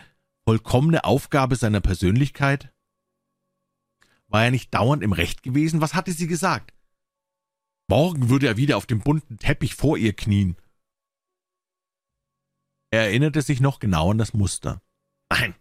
[0.46, 2.72] vollkommene Aufgabe seiner Persönlichkeit?
[4.28, 5.80] War er nicht dauernd im Recht gewesen?
[5.80, 6.74] Was hatte sie gesagt?
[7.88, 10.56] Morgen würde er wieder auf dem bunten Teppich vor ihr knien.
[12.90, 14.82] Er erinnerte sich noch genau an das Muster.
[15.30, 15.54] Nein,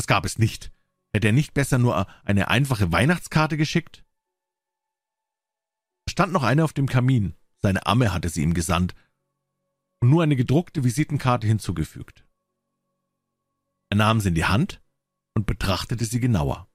[0.00, 0.72] das gab es nicht.
[1.12, 4.02] Hätte er nicht besser nur eine einfache Weihnachtskarte geschickt?
[6.06, 7.34] Da stand noch eine auf dem Kamin.
[7.58, 8.94] Seine Amme hatte sie ihm gesandt
[10.00, 12.26] und nur eine gedruckte Visitenkarte hinzugefügt.
[13.90, 14.82] Er nahm sie in die Hand
[15.36, 16.68] und betrachtete sie genauer.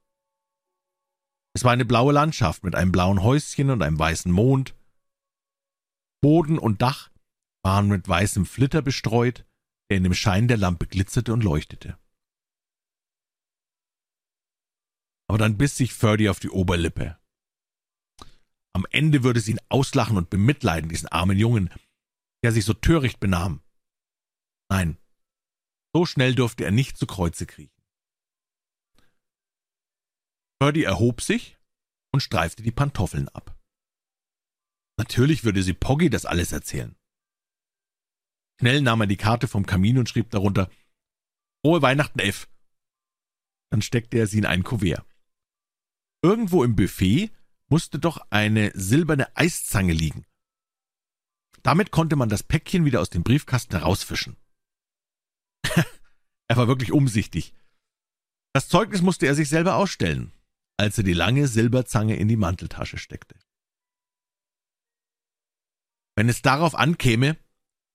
[1.56, 4.76] Es war eine blaue Landschaft mit einem blauen Häuschen und einem weißen Mond.
[6.22, 7.12] Boden und Dach
[7.64, 9.46] waren mit weißem Flitter bestreut,
[9.90, 11.98] der in dem Schein der Lampe glitzerte und leuchtete.
[15.28, 17.18] Aber dann biss sich Ferdy auf die Oberlippe.
[18.74, 21.70] Am Ende würde sie ihn auslachen und bemitleiden, diesen armen Jungen,
[22.46, 23.64] der sich so töricht benahm.
[24.70, 25.00] Nein,
[25.96, 27.82] so schnell durfte er nicht zu Kreuze kriechen.
[30.62, 31.58] Ferdy erhob sich
[32.14, 33.60] und streifte die Pantoffeln ab.
[35.00, 36.96] Natürlich würde sie Poggy das alles erzählen.
[38.60, 40.70] Schnell nahm er die Karte vom Kamin und schrieb darunter
[41.66, 42.48] Frohe Weihnachten, F.
[43.72, 45.04] Dann steckte er sie in ein Kuvert.
[46.22, 47.32] Irgendwo im Buffet
[47.70, 50.28] musste doch eine silberne Eiszange liegen.
[51.64, 54.38] Damit konnte man das Päckchen wieder aus dem Briefkasten herausfischen.
[56.48, 57.54] er war wirklich umsichtig.
[58.54, 60.32] Das Zeugnis musste er sich selber ausstellen
[60.78, 63.36] als er die lange Silberzange in die Manteltasche steckte.
[66.16, 67.38] Wenn es darauf ankäme,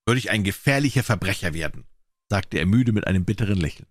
[0.06, 1.86] würde ich ein gefährlicher Verbrecher werden,
[2.28, 3.88] sagte er müde mit einem bitteren Lächeln.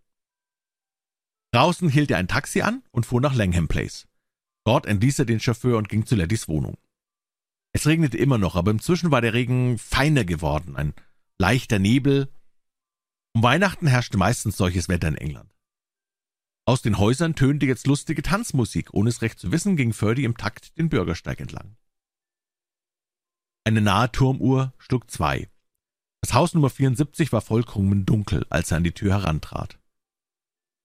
[1.52, 4.08] Draußen hielt er ein Taxi an und fuhr nach Langham Place.
[4.66, 6.78] Dort entließ er den Chauffeur und ging zu Lettys Wohnung.
[7.72, 10.94] Es regnete immer noch, aber inzwischen war der Regen feiner geworden, ein
[11.38, 12.32] leichter Nebel.
[13.34, 15.54] Um Weihnachten herrschte meistens solches Wetter in England.
[16.66, 18.94] Aus den Häusern tönte jetzt lustige Tanzmusik.
[18.94, 21.78] Ohne es recht zu wissen, ging Ferdy im Takt den Bürgersteig entlang.
[23.64, 25.50] Eine nahe Turmuhr schlug zwei.
[26.22, 29.80] Das Haus Nummer 74 war vollkommen dunkel, als er an die Tür herantrat.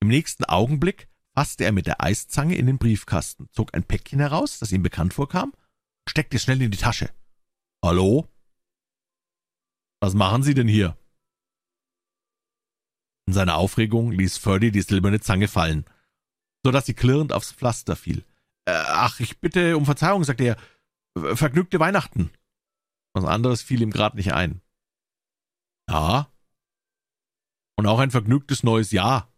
[0.00, 4.58] Im nächsten Augenblick fasste er mit der Eiszange in den Briefkasten, zog ein Päckchen heraus,
[4.60, 5.52] das ihm bekannt vorkam,
[6.08, 7.10] steckte es schnell in die Tasche.
[7.84, 8.28] Hallo?
[10.00, 10.96] Was machen Sie denn hier?
[13.26, 15.86] In seiner Aufregung ließ Ferdy die silberne Zange fallen,
[16.62, 18.24] so dass sie klirrend aufs Pflaster fiel.
[18.66, 20.56] Äh, ach, ich bitte um Verzeihung, sagte er.
[21.36, 22.30] Vergnügte Weihnachten.
[23.14, 24.60] Was anderes fiel ihm grad nicht ein.
[25.88, 26.30] Ja.
[27.76, 29.32] Und auch ein vergnügtes neues Jahr,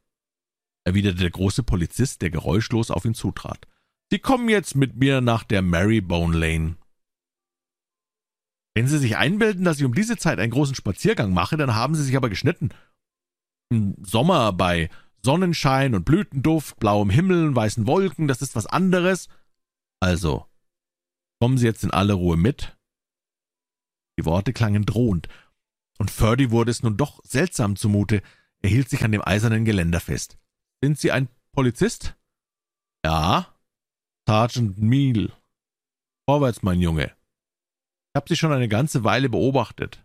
[0.85, 3.67] erwiderte der große Polizist, der geräuschlos auf ihn zutrat.
[4.11, 6.77] Sie kommen jetzt mit mir nach der Marybone Lane.
[8.75, 11.95] Wenn Sie sich einbilden, dass ich um diese Zeit einen großen Spaziergang mache, dann haben
[11.95, 12.71] Sie sich aber geschnitten
[13.71, 14.91] im Sommer bei
[15.25, 19.29] Sonnenschein und Blütenduft, blauem Himmel und weißen Wolken, das ist was anderes.
[20.01, 20.47] Also,
[21.41, 22.77] kommen Sie jetzt in aller Ruhe mit?
[24.19, 25.29] Die Worte klangen drohend,
[25.99, 28.23] und Ferdy wurde es nun doch seltsam zumute.
[28.63, 30.39] Er hielt sich an dem eisernen Geländer fest.
[30.83, 32.17] Sind Sie ein Polizist?
[33.05, 33.56] Ja.
[34.29, 35.33] Sergeant Meal.
[36.29, 37.05] Vorwärts, mein Junge.
[37.07, 40.05] Ich habe Sie schon eine ganze Weile beobachtet.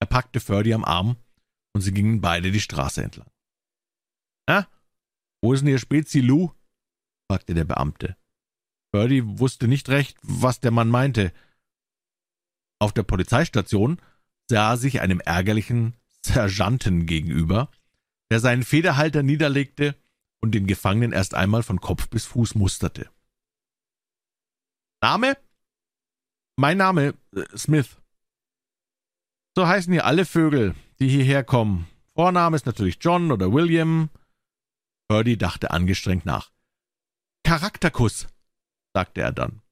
[0.00, 1.16] Er packte Ferdy am Arm
[1.74, 3.30] und sie gingen beide die Straße entlang.
[4.48, 4.66] »Na,
[5.42, 6.50] wo ist denn Ihr Spezi Lou?«
[7.30, 8.16] fragte der Beamte.
[8.90, 11.34] Birdie wusste nicht recht, was der Mann meinte.
[12.80, 14.00] Auf der Polizeistation
[14.48, 17.70] sah sich einem ärgerlichen Sergeanten gegenüber,
[18.30, 19.99] der seinen Federhalter niederlegte
[20.40, 23.10] und den Gefangenen erst einmal von Kopf bis Fuß musterte.
[25.02, 25.36] Name?
[26.56, 27.96] Mein Name, äh, Smith.
[29.56, 31.86] So heißen hier alle Vögel, die hierher kommen.
[32.14, 34.10] Vorname ist natürlich John oder William.
[35.08, 36.50] Purdy dachte angestrengt nach.
[37.44, 38.28] Charakterkuss,
[38.94, 39.62] sagte er dann.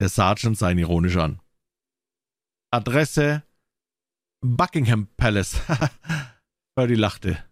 [0.00, 1.40] Der Sergeant sah ihn ironisch an.
[2.70, 3.42] Adresse
[4.40, 5.60] Buckingham Palace.
[6.76, 7.42] Purdy lachte.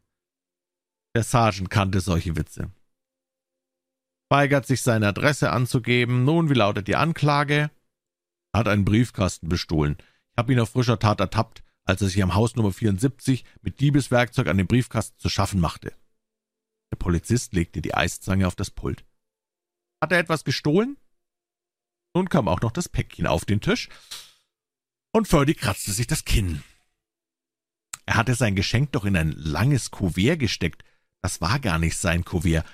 [1.14, 2.70] Der Sergeant kannte solche Witze.
[4.30, 6.24] Weigert sich seine Adresse anzugeben.
[6.24, 7.70] Nun, wie lautet die Anklage?
[8.54, 9.96] Hat einen Briefkasten bestohlen.
[9.98, 13.80] Ich habe ihn auf frischer Tat ertappt als er sich am Haus Nummer 74 mit
[13.80, 15.92] Diebeswerkzeug an dem Briefkasten zu schaffen machte.
[16.92, 19.04] Der Polizist legte die Eiszange auf das Pult.
[20.00, 20.96] Hat er etwas gestohlen?
[22.14, 23.88] Nun kam auch noch das Päckchen auf den Tisch,
[25.14, 26.62] und Ferdy kratzte sich das Kinn.
[28.06, 30.84] Er hatte sein Geschenk doch in ein langes Kuvert gesteckt.
[31.22, 32.66] Das war gar nicht sein Kuvert.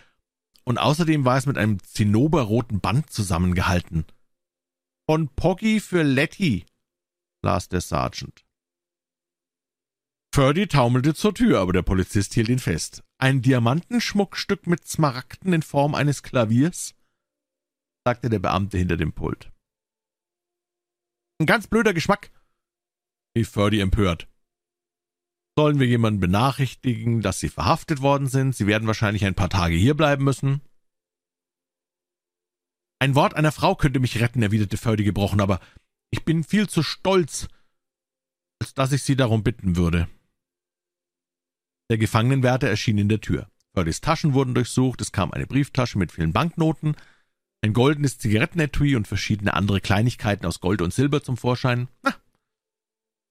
[0.65, 4.07] Und außerdem war es mit einem zinnoberroten Band zusammengehalten.
[5.09, 6.67] Von Poggy für Letty,
[7.43, 8.45] las der Sergeant.
[10.35, 13.03] Ferdy taumelte zur Tür, aber der Polizist hielt ihn fest.
[13.19, 16.95] Ein Diamantenschmuckstück mit Smaragden in Form eines Klaviers?
[18.05, 19.51] sagte der Beamte hinter dem Pult.
[21.41, 22.31] Ein ganz blöder Geschmack,
[23.37, 24.29] rief Ferdy empört.
[25.59, 28.55] Sollen wir jemanden benachrichtigen, dass Sie verhaftet worden sind?
[28.55, 30.61] Sie werden wahrscheinlich ein paar Tage hierbleiben müssen.
[33.01, 35.59] Ein Wort einer Frau könnte mich retten, erwiderte Ferdy gebrochen, aber
[36.11, 37.49] ich bin viel zu stolz,
[38.61, 40.09] als dass ich Sie darum bitten würde.
[41.91, 43.51] Der Gefangenenwärter erschien in der Tür.
[43.75, 46.95] Ferdys Taschen wurden durchsucht, es kam eine Brieftasche mit vielen Banknoten,
[47.63, 51.89] ein goldenes Zigarettenetui und verschiedene andere Kleinigkeiten aus Gold und Silber zum Vorschein.
[52.05, 52.15] Na,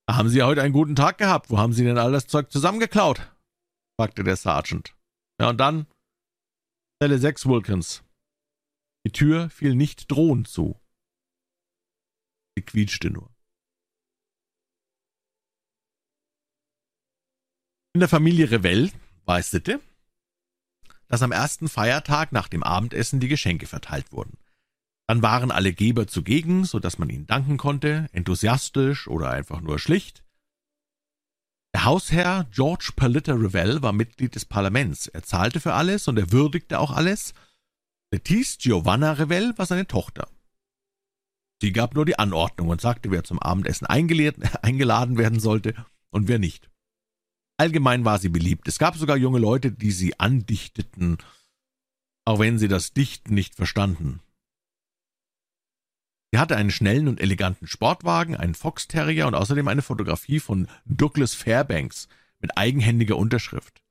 [0.09, 1.49] haben Sie heute einen guten Tag gehabt.
[1.49, 3.31] Wo haben Sie denn all das Zeug zusammengeklaut?
[3.99, 4.95] fragte der Sergeant.
[5.39, 5.87] Ja, und dann?
[7.01, 8.03] Zelle 6 Wilkins.
[9.05, 10.79] Die Tür fiel nicht drohend zu.
[12.55, 13.29] Sie quietschte nur.
[17.93, 18.91] In der Familie Revell
[19.25, 19.81] war Sitte,
[21.07, 24.37] dass am ersten Feiertag nach dem Abendessen die Geschenke verteilt wurden.
[25.07, 29.79] Dann waren alle Geber zugegen, so dass man ihnen danken konnte, enthusiastisch oder einfach nur
[29.79, 30.23] schlicht.
[31.73, 35.07] Der Hausherr George Perlitter Revell war Mitglied des Parlaments.
[35.07, 37.33] Er zahlte für alles und er würdigte auch alles.
[38.11, 40.27] Lettice Giovanna Revell war seine Tochter.
[41.61, 43.85] Sie gab nur die Anordnung und sagte, wer zum Abendessen
[44.61, 45.73] eingeladen werden sollte
[46.09, 46.69] und wer nicht.
[47.57, 48.67] Allgemein war sie beliebt.
[48.67, 51.17] Es gab sogar junge Leute, die sie andichteten,
[52.25, 54.19] auch wenn sie das Dichten nicht verstanden.
[56.31, 60.67] Sie hatte einen schnellen und eleganten Sportwagen, einen Fox Terrier und außerdem eine Fotografie von
[60.85, 62.09] Douglas Fairbanks
[62.39, 63.81] mit eigenhändiger Unterschrift.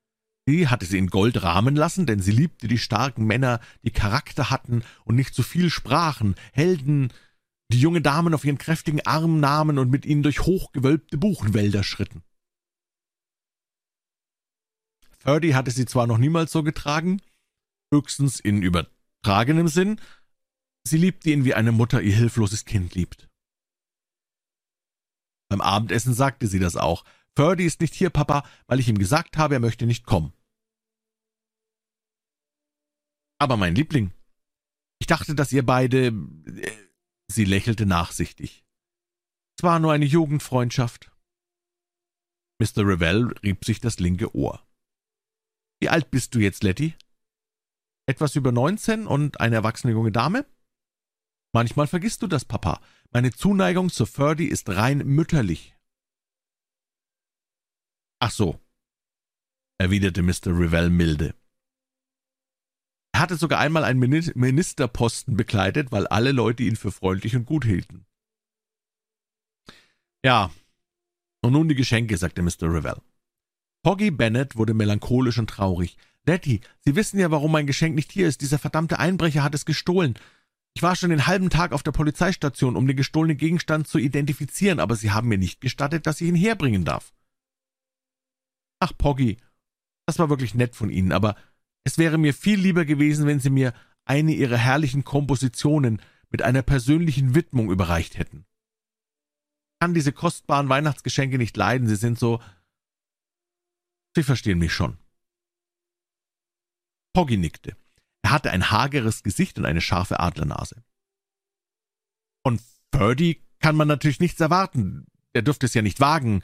[0.47, 4.51] Sie hatte sie in Gold rahmen lassen, denn sie liebte die starken Männer, die Charakter
[4.51, 7.13] hatten und nicht zu viel sprachen, Helden,
[7.73, 12.23] die junge Damen auf ihren kräftigen Arm nahmen und mit ihnen durch hochgewölbte Buchenwälder schritten.
[15.19, 17.21] Ferdy hatte sie zwar noch niemals so getragen,
[17.93, 20.01] höchstens in übertragenem Sinn,
[20.87, 23.29] sie liebte ihn wie eine Mutter ihr hilfloses Kind liebt.
[25.49, 27.05] Beim Abendessen sagte sie das auch.
[27.37, 30.33] Ferdy ist nicht hier, Papa, weil ich ihm gesagt habe, er möchte nicht kommen.
[33.39, 34.13] Aber mein Liebling,
[34.99, 36.07] ich dachte, dass ihr beide.
[36.07, 36.89] Äh,
[37.31, 38.65] sie lächelte nachsichtig.
[39.59, 41.13] Es war nur eine Jugendfreundschaft.
[42.59, 42.87] Mr.
[42.87, 44.67] Revell rieb sich das linke Ohr.
[45.81, 46.95] Wie alt bist du jetzt, Letty?
[48.09, 50.47] Etwas über neunzehn und eine erwachsene junge Dame?
[51.57, 52.83] Manchmal vergisst du das, Papa.
[53.13, 55.75] Meine Zuneigung zu Ferdy ist rein mütterlich.
[58.19, 58.61] Ach so,
[59.79, 60.49] erwiderte Mr.
[60.49, 61.35] Revell milde.
[63.13, 64.01] Er hatte sogar einmal einen
[64.35, 68.05] Ministerposten bekleidet, weil alle Leute ihn für freundlich und gut hielten.
[70.23, 70.51] Ja,
[71.41, 72.65] und nun die Geschenke, sagte Mr.
[72.65, 73.01] Revell.
[73.83, 75.97] Poggy Bennett wurde melancholisch und traurig.
[76.27, 78.43] Letty, Sie wissen ja, warum mein Geschenk nicht hier ist.
[78.43, 80.19] Dieser verdammte Einbrecher hat es gestohlen.
[80.77, 84.79] Ich war schon den halben Tag auf der Polizeistation, um den gestohlenen Gegenstand zu identifizieren,
[84.79, 87.15] aber Sie haben mir nicht gestattet, dass ich ihn herbringen darf.
[88.79, 89.39] Ach, Poggy,
[90.05, 91.35] das war wirklich nett von Ihnen, aber
[91.85, 93.73] es wäre mir viel lieber gewesen, wenn Sie mir
[94.05, 98.45] eine Ihrer herrlichen Kompositionen mit einer persönlichen Widmung überreicht hätten.
[99.73, 102.43] Ich kann diese kostbaren Weihnachtsgeschenke nicht leiden, sie sind so
[104.15, 104.99] Sie verstehen mich schon.
[107.15, 107.79] Poggy nickte.
[108.27, 110.83] Er hatte ein hageres Gesicht und eine scharfe Adlernase.
[112.45, 112.61] Von
[112.93, 115.07] Ferdy kann man natürlich nichts erwarten.
[115.33, 116.43] Er dürfte es ja nicht wagen.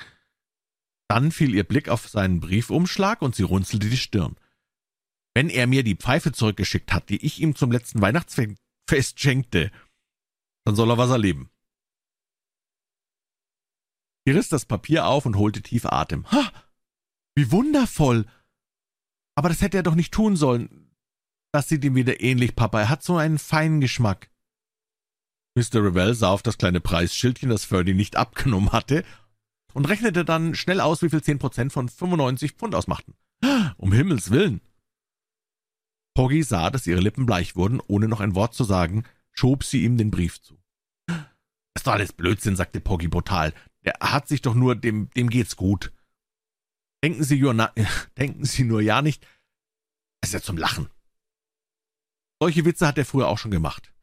[1.09, 4.37] Dann fiel ihr Blick auf seinen Briefumschlag und sie runzelte die Stirn.
[5.35, 9.73] Wenn er mir die Pfeife zurückgeschickt hat, die ich ihm zum letzten Weihnachtsfest schenkte,
[10.65, 11.51] dann soll er was erleben.
[14.25, 16.31] Sie riss das Papier auf und holte tief Atem.
[16.31, 16.53] Ha!
[17.35, 18.29] Wie wundervoll!
[19.35, 20.82] Aber das hätte er doch nicht tun sollen.
[21.53, 22.81] Das sieht ihm wieder ähnlich, Papa.
[22.81, 24.31] Er hat so einen feinen Geschmack.
[25.55, 25.85] Mr.
[25.85, 29.05] Revell sah auf das kleine Preisschildchen, das Ferdy nicht abgenommen hatte,
[29.75, 33.15] und rechnete dann schnell aus, wie viel zehn Prozent von 95 Pfund ausmachten.
[33.77, 34.63] Um Himmels willen!
[36.15, 39.83] Poggy sah, dass ihre Lippen bleich wurden, ohne noch ein Wort zu sagen, schob sie
[39.83, 40.59] ihm den Brief zu.
[41.07, 43.55] Das ist doch alles Blödsinn, sagte Poggy brutal.
[43.85, 45.93] Der hat sich doch nur, dem, dem geht's gut.
[47.03, 47.55] Denken Sie, nur,
[48.19, 49.27] denken Sie nur ja nicht.
[50.21, 50.89] Es ist ja zum Lachen.
[52.43, 53.95] Solche Witze hat er früher auch schon gemacht.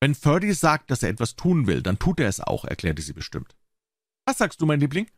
[0.00, 3.12] Wenn Ferdy sagt, dass er etwas tun will, dann tut er es auch, erklärte sie
[3.12, 3.54] bestimmt.
[4.24, 5.10] Was sagst du, mein Liebling?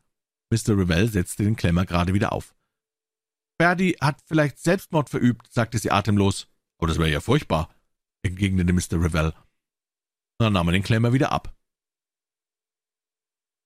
[0.50, 0.76] Mr.
[0.76, 2.52] Revell setzte den Klemmer gerade wieder auf.
[3.60, 6.48] Ferdy hat vielleicht Selbstmord verübt, sagte sie atemlos.
[6.78, 7.72] Oh, das wäre ja furchtbar,
[8.22, 9.04] entgegnete Mr.
[9.04, 9.32] Revell.
[10.38, 11.56] Dann nahm er den Klemmer wieder ab.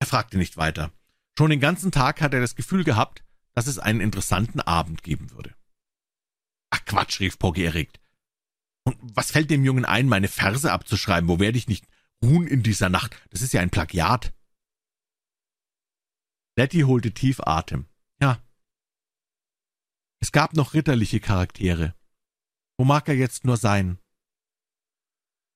[0.01, 0.93] Er fragte nicht weiter.
[1.39, 3.25] Schon den ganzen Tag hatte er das Gefühl gehabt,
[3.55, 5.57] dass es einen interessanten Abend geben würde.
[6.77, 8.01] Ach Quatsch, rief Poggy erregt.
[8.85, 11.29] Und was fällt dem Jungen ein, meine Verse abzuschreiben?
[11.29, 11.87] Wo werde ich nicht
[12.23, 13.17] ruhen in dieser Nacht?
[13.31, 14.35] Das ist ja ein Plagiat.
[16.59, 17.87] Letty holte tief Atem.
[18.21, 18.43] Ja.
[20.21, 21.95] Es gab noch ritterliche Charaktere.
[22.77, 23.99] Wo mag er jetzt nur sein?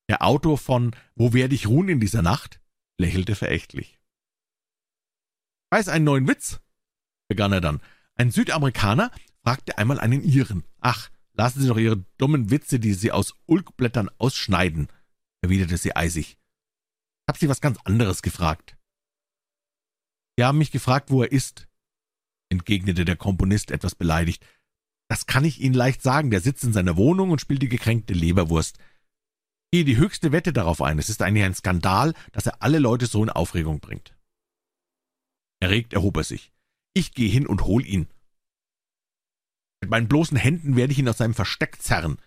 [0.08, 2.60] Der Autor von Wo werde ich ruhen in dieser Nacht?
[2.98, 4.00] lächelte verächtlich.
[5.70, 6.60] Weiß einen neuen Witz?
[7.28, 7.82] begann er dann.
[8.16, 9.12] Ein Südamerikaner
[9.44, 10.64] fragte einmal einen Iren.
[10.80, 14.88] Ach, lassen Sie doch Ihre dummen Witze, die Sie aus Ulkblättern ausschneiden,
[15.42, 16.32] erwiderte sie eisig.
[16.32, 18.76] Ich hab Sie was ganz anderes gefragt.
[20.36, 21.68] Sie haben mich gefragt, wo er ist,
[22.50, 24.44] entgegnete der Komponist etwas beleidigt.
[25.08, 28.14] Das kann ich Ihnen leicht sagen, der sitzt in seiner Wohnung und spielt die gekränkte
[28.14, 28.78] Leberwurst.
[29.72, 30.98] Gehe die höchste Wette darauf ein.
[30.98, 34.16] Es ist eigentlich ein Skandal, dass er alle Leute so in Aufregung bringt.
[35.60, 36.52] Erregt erhob er sich.
[36.94, 38.08] Ich gehe hin und hol ihn.
[39.80, 42.18] Mit meinen bloßen Händen werde ich ihn aus seinem Versteck zerren.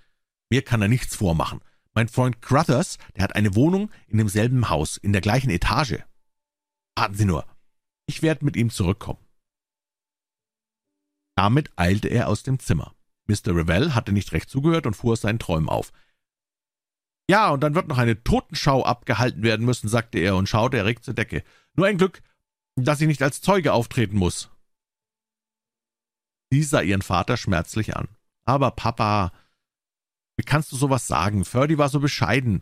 [0.50, 1.62] Mir kann er nichts vormachen.
[1.94, 6.00] Mein Freund Crothers, der hat eine Wohnung in demselben Haus, in der gleichen Etage.
[6.96, 7.46] Warten Sie nur.
[8.08, 9.20] Ich werde mit ihm zurückkommen.
[11.36, 12.96] Damit eilte er aus dem Zimmer.
[13.28, 13.56] Mr.
[13.56, 15.92] Revell hatte nicht recht zugehört und fuhr aus seinen Träumen auf.
[17.30, 21.06] Ja, und dann wird noch eine Totenschau abgehalten werden müssen, sagte er und schaute erregt
[21.06, 21.44] zur Decke.
[21.76, 22.22] Nur ein Glück,
[22.76, 24.50] dass ich nicht als Zeuge auftreten muss.
[26.54, 28.08] Sie sah ihren Vater schmerzlich an.
[28.46, 29.34] Aber Papa,
[30.38, 31.46] wie kannst du sowas sagen?
[31.46, 32.62] Ferdy war so bescheiden.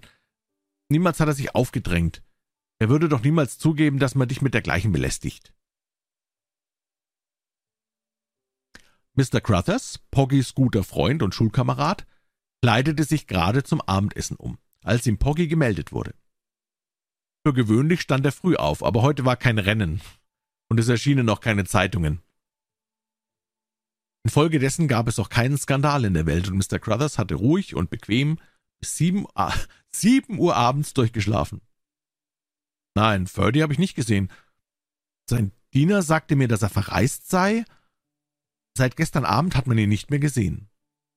[0.88, 2.24] Niemals hat er sich aufgedrängt.
[2.80, 5.54] Er würde doch niemals zugeben, dass man dich mit dergleichen belästigt.
[9.16, 9.42] Mr.
[9.42, 12.08] Crothers, Poggys guter Freund und Schulkamerad,
[12.62, 16.16] kleidete sich gerade zum Abendessen um, als ihm Poggy gemeldet wurde.
[17.46, 20.00] Für gewöhnlich stand er früh auf, aber heute war kein Rennen,
[20.70, 22.22] und es erschienen noch keine Zeitungen.
[24.24, 26.80] Infolgedessen gab es auch keinen Skandal in der Welt, und Mr.
[26.80, 28.39] Crothers hatte ruhig und bequem
[28.80, 29.26] bis sieben,
[29.89, 31.61] sieben Uhr abends durchgeschlafen.
[32.95, 34.32] Nein, Ferdy habe ich nicht gesehen.
[35.30, 37.63] Sein Diener sagte mir, dass er verreist sei.
[38.78, 40.69] Seit gestern Abend hat man ihn nicht mehr gesehen.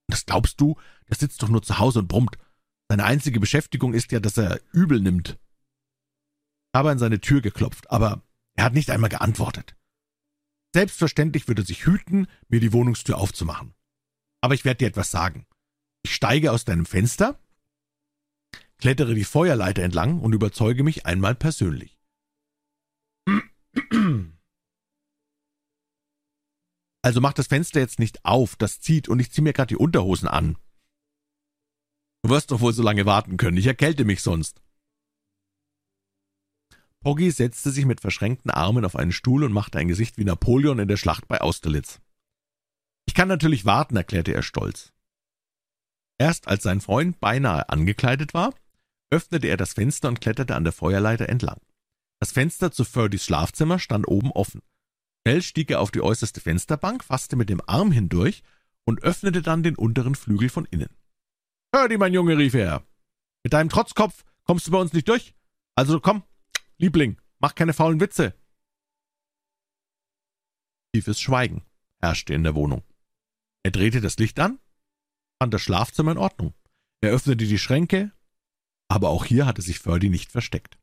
[0.08, 0.76] Das glaubst du?
[1.08, 2.38] Der sitzt doch nur zu Hause und brummt.
[2.88, 5.38] Seine einzige Beschäftigung ist ja, dass er übel nimmt
[6.74, 8.22] habe an seine Tür geklopft, aber
[8.56, 9.76] er hat nicht einmal geantwortet.
[10.74, 13.76] Selbstverständlich würde sich hüten, mir die Wohnungstür aufzumachen.
[14.40, 15.46] Aber ich werde dir etwas sagen.
[16.02, 17.38] Ich steige aus deinem Fenster,
[18.78, 21.96] klettere die Feuerleiter entlang und überzeuge mich einmal persönlich.
[27.02, 29.76] Also mach das Fenster jetzt nicht auf, das zieht und ich zieh mir gerade die
[29.76, 30.58] Unterhosen an.
[32.24, 34.60] Du wirst doch wohl so lange warten können, ich erkälte mich sonst.
[37.04, 40.78] Poggy setzte sich mit verschränkten Armen auf einen Stuhl und machte ein Gesicht wie Napoleon
[40.78, 42.00] in der Schlacht bei Austerlitz.
[43.04, 44.90] Ich kann natürlich warten, erklärte er stolz.
[46.16, 48.54] Erst als sein Freund beinahe angekleidet war,
[49.10, 51.60] öffnete er das Fenster und kletterte an der Feuerleiter entlang.
[52.20, 54.62] Das Fenster zu Ferdys Schlafzimmer stand oben offen.
[55.26, 58.42] Schnell stieg er auf die äußerste Fensterbank, fasste mit dem Arm hindurch
[58.84, 60.96] und öffnete dann den unteren Flügel von innen.
[61.74, 62.82] Ferdy, mein Junge, rief er.
[63.42, 65.34] Mit deinem Trotzkopf kommst du bei uns nicht durch.
[65.74, 66.22] Also komm,
[66.78, 68.34] Liebling, mach keine faulen Witze.
[70.94, 71.64] Tiefes Schweigen
[72.00, 72.82] herrschte in der Wohnung.
[73.64, 74.58] Er drehte das Licht an,
[75.40, 76.54] fand das Schlafzimmer in Ordnung.
[77.00, 78.12] Er öffnete die Schränke,
[78.88, 80.78] aber auch hier hatte sich Ferdy nicht versteckt.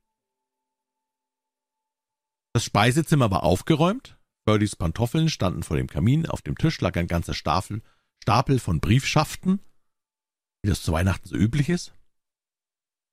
[2.54, 4.18] Das Speisezimmer war aufgeräumt,
[4.48, 7.82] Ferdys Pantoffeln standen vor dem Kamin, auf dem Tisch lag ein ganzer Stapel,
[8.22, 9.62] Stapel von Briefschaften,
[10.62, 11.94] wie das zu Weihnachten so üblich ist.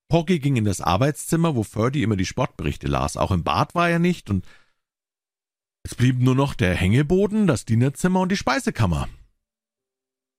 [0.08, 3.16] Poggy ging in das Arbeitszimmer, wo Ferdy immer die Sportberichte las.
[3.16, 4.46] Auch im Bad war er nicht, und
[5.82, 9.08] es blieben nur noch der Hängeboden, das Dienerzimmer und die Speisekammer.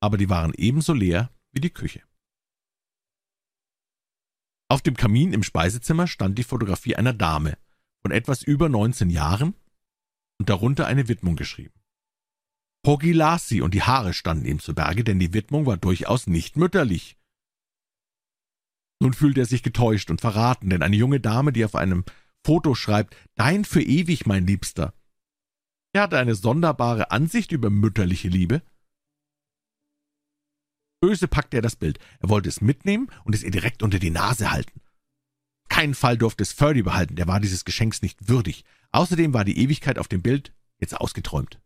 [0.01, 2.01] Aber die waren ebenso leer wie die Küche.
[4.71, 7.57] Auf dem Kamin im Speisezimmer stand die Fotografie einer Dame
[8.01, 9.55] von etwas über neunzehn Jahren
[10.39, 11.73] und darunter eine Widmung geschrieben.
[12.81, 16.27] Poggy las sie und die Haare standen ihm zu Berge, denn die Widmung war durchaus
[16.27, 17.17] nicht mütterlich.
[18.99, 22.03] Nun fühlte er sich getäuscht und verraten, denn eine junge Dame, die auf einem
[22.45, 24.93] Foto schreibt, Dein für ewig, mein Liebster.
[25.93, 28.61] Er hatte eine sonderbare Ansicht über mütterliche Liebe.
[31.01, 31.97] Böse packte er das Bild.
[32.19, 34.81] Er wollte es mitnehmen und es ihr direkt unter die Nase halten.
[35.69, 38.65] Keinen Fall durfte es Ferdy behalten, der war dieses Geschenks nicht würdig.
[38.91, 41.61] Außerdem war die Ewigkeit auf dem Bild jetzt ausgeträumt.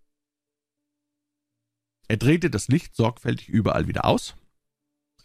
[2.07, 4.35] Er drehte das Licht sorgfältig überall wieder aus,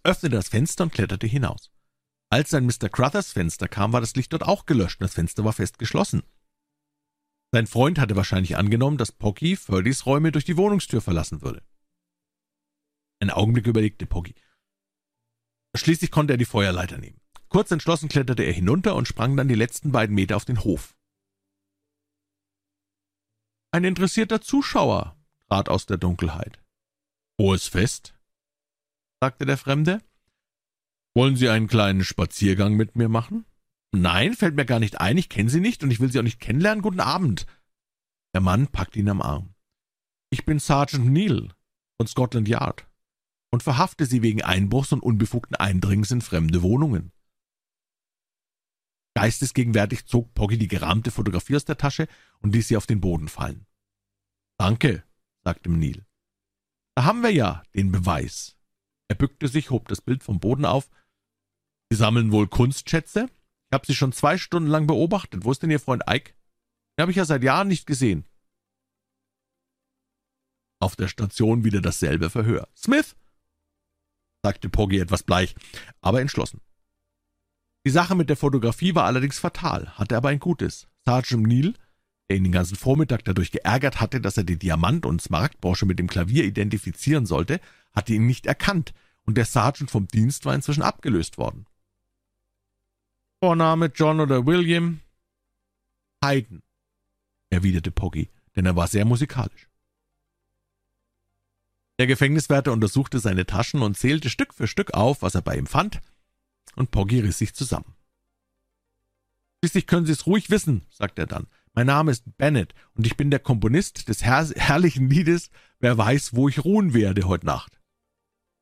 [0.04, 1.70] öffnete das Fenster und kletterte hinaus.
[2.30, 2.88] Als sein Mr.
[2.90, 6.22] Crothers Fenster kam, war das Licht dort auch gelöscht und das Fenster war fest geschlossen.
[7.52, 11.62] Sein Freund hatte wahrscheinlich angenommen, dass Poggy Ferdys Räume durch die Wohnungstür verlassen würde.
[13.20, 14.34] Einen Augenblick überlegte Poggy.
[15.74, 17.20] Schließlich konnte er die Feuerleiter nehmen.
[17.48, 20.96] Kurz entschlossen kletterte er hinunter und sprang dann die letzten beiden Meter auf den Hof.
[23.70, 25.16] Ein interessierter Zuschauer
[25.48, 26.60] trat aus der Dunkelheit.
[27.40, 28.14] Hohes Fest?
[29.20, 30.02] sagte der Fremde.
[31.14, 33.44] Wollen Sie einen kleinen Spaziergang mit mir machen?
[33.92, 36.24] Nein, fällt mir gar nicht ein, ich kenne Sie nicht und ich will Sie auch
[36.24, 36.82] nicht kennenlernen.
[36.82, 37.46] Guten Abend.
[38.34, 39.54] Der Mann packte ihn am Arm.
[40.30, 41.54] Ich bin Sergeant Neal
[41.96, 42.86] von Scotland Yard
[43.50, 47.12] und verhafte Sie wegen Einbruchs und unbefugten Eindringens in fremde Wohnungen.
[49.14, 52.06] Geistesgegenwärtig zog Poggy die gerahmte Fotografie aus der Tasche
[52.40, 53.66] und ließ sie auf den Boden fallen.
[54.58, 55.02] Danke,
[55.42, 56.06] sagte Neil.
[56.94, 58.57] Da haben wir ja den Beweis.
[59.08, 60.90] Er bückte sich, hob das Bild vom Boden auf.
[61.90, 63.28] Sie sammeln wohl Kunstschätze?
[63.70, 65.44] Ich habe Sie schon zwei Stunden lang beobachtet.
[65.44, 66.34] Wo ist denn Ihr Freund Ike?
[66.96, 68.24] Den habe ich ja seit Jahren nicht gesehen.
[70.80, 72.68] Auf der Station wieder dasselbe Verhör.
[72.76, 73.16] Smith,
[74.42, 75.54] sagte Poggy etwas bleich,
[76.00, 76.60] aber entschlossen.
[77.86, 80.88] Die Sache mit der Fotografie war allerdings fatal, hatte aber ein gutes.
[81.06, 81.74] Sergeant Neal,
[82.28, 85.98] der ihn den ganzen Vormittag dadurch geärgert hatte, dass er die Diamant- und Smaragdbrosche mit
[85.98, 87.60] dem Klavier identifizieren sollte,
[87.92, 91.66] hatte ihn nicht erkannt, und der Sergeant vom Dienst war inzwischen abgelöst worden.
[93.40, 95.00] Vorname John oder William?
[96.24, 96.62] Haydn,
[97.50, 99.68] erwiderte Poggy, denn er war sehr musikalisch.
[101.98, 105.66] Der Gefängniswärter untersuchte seine Taschen und zählte Stück für Stück auf, was er bei ihm
[105.66, 106.00] fand,
[106.76, 107.94] und Poggy riss sich zusammen.
[109.60, 111.48] Schließlich können Sie es ruhig wissen, sagte er dann.
[111.74, 116.34] Mein Name ist Bennett und ich bin der Komponist des herr herrlichen Liedes Wer weiß,
[116.34, 117.77] wo ich ruhen werde heute Nacht.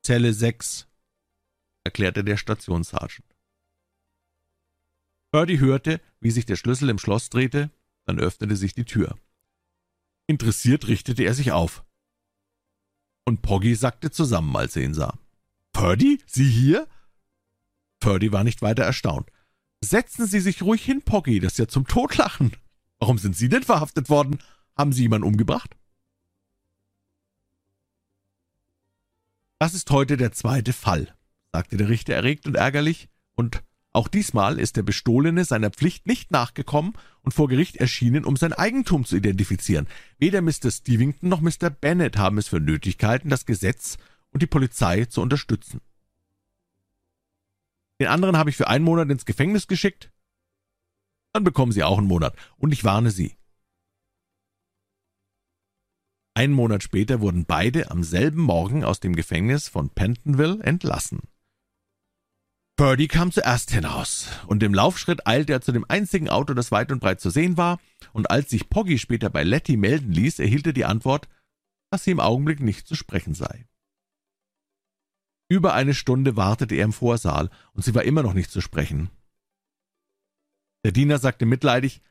[0.07, 0.87] Zelle 6,
[1.83, 3.27] erklärte der Stationssergeant.
[5.33, 7.73] Purdy hörte, wie sich der Schlüssel im Schloss drehte,
[8.05, 9.19] dann öffnete sich die Tür.
[10.29, 11.85] Interessiert richtete er sich auf.
[13.25, 15.19] Und Poggy sackte zusammen, als er ihn sah.
[15.73, 16.23] Purdy?
[16.25, 16.87] Sie hier?
[17.99, 19.29] Purdy war nicht weiter erstaunt.
[19.81, 22.53] Setzen Sie sich ruhig hin, Poggy, das ist ja zum Totlachen.
[23.01, 24.39] Warum sind Sie denn verhaftet worden?
[24.77, 25.77] Haben Sie jemanden umgebracht?
[29.59, 31.15] Das ist heute der zweite Fall,
[31.53, 36.31] sagte der Richter erregt und ärgerlich, und auch diesmal ist der Bestohlene seiner Pflicht nicht
[36.31, 36.93] nachgekommen
[37.23, 39.87] und vor Gericht erschienen, um sein Eigentum zu identifizieren.
[40.19, 40.71] Weder Mr.
[40.71, 41.71] Stevington noch Mr.
[41.71, 43.97] Bennet haben es für nötig gehalten, das Gesetz
[44.33, 45.81] und die Polizei zu unterstützen.
[47.99, 50.11] Den anderen habe ich für einen Monat ins Gefängnis geschickt.
[51.33, 52.37] Dann bekommen Sie auch einen Monat.
[52.59, 53.35] Und ich warne Sie.
[56.37, 61.21] Einen Monat später wurden beide am selben Morgen aus dem Gefängnis von Pentonville entlassen.
[62.77, 66.93] Purdy kam zuerst hinaus, und im Laufschritt eilte er zu dem einzigen Auto, das weit
[66.93, 67.81] und breit zu sehen war,
[68.13, 71.27] und als sich Poggy später bei Letty melden ließ, erhielt er die Antwort,
[71.91, 73.67] dass sie im Augenblick nicht zu sprechen sei.
[75.49, 79.09] Über eine Stunde wartete er im Vorsaal, und sie war immer noch nicht zu sprechen.
[80.85, 82.03] Der Diener sagte mitleidig,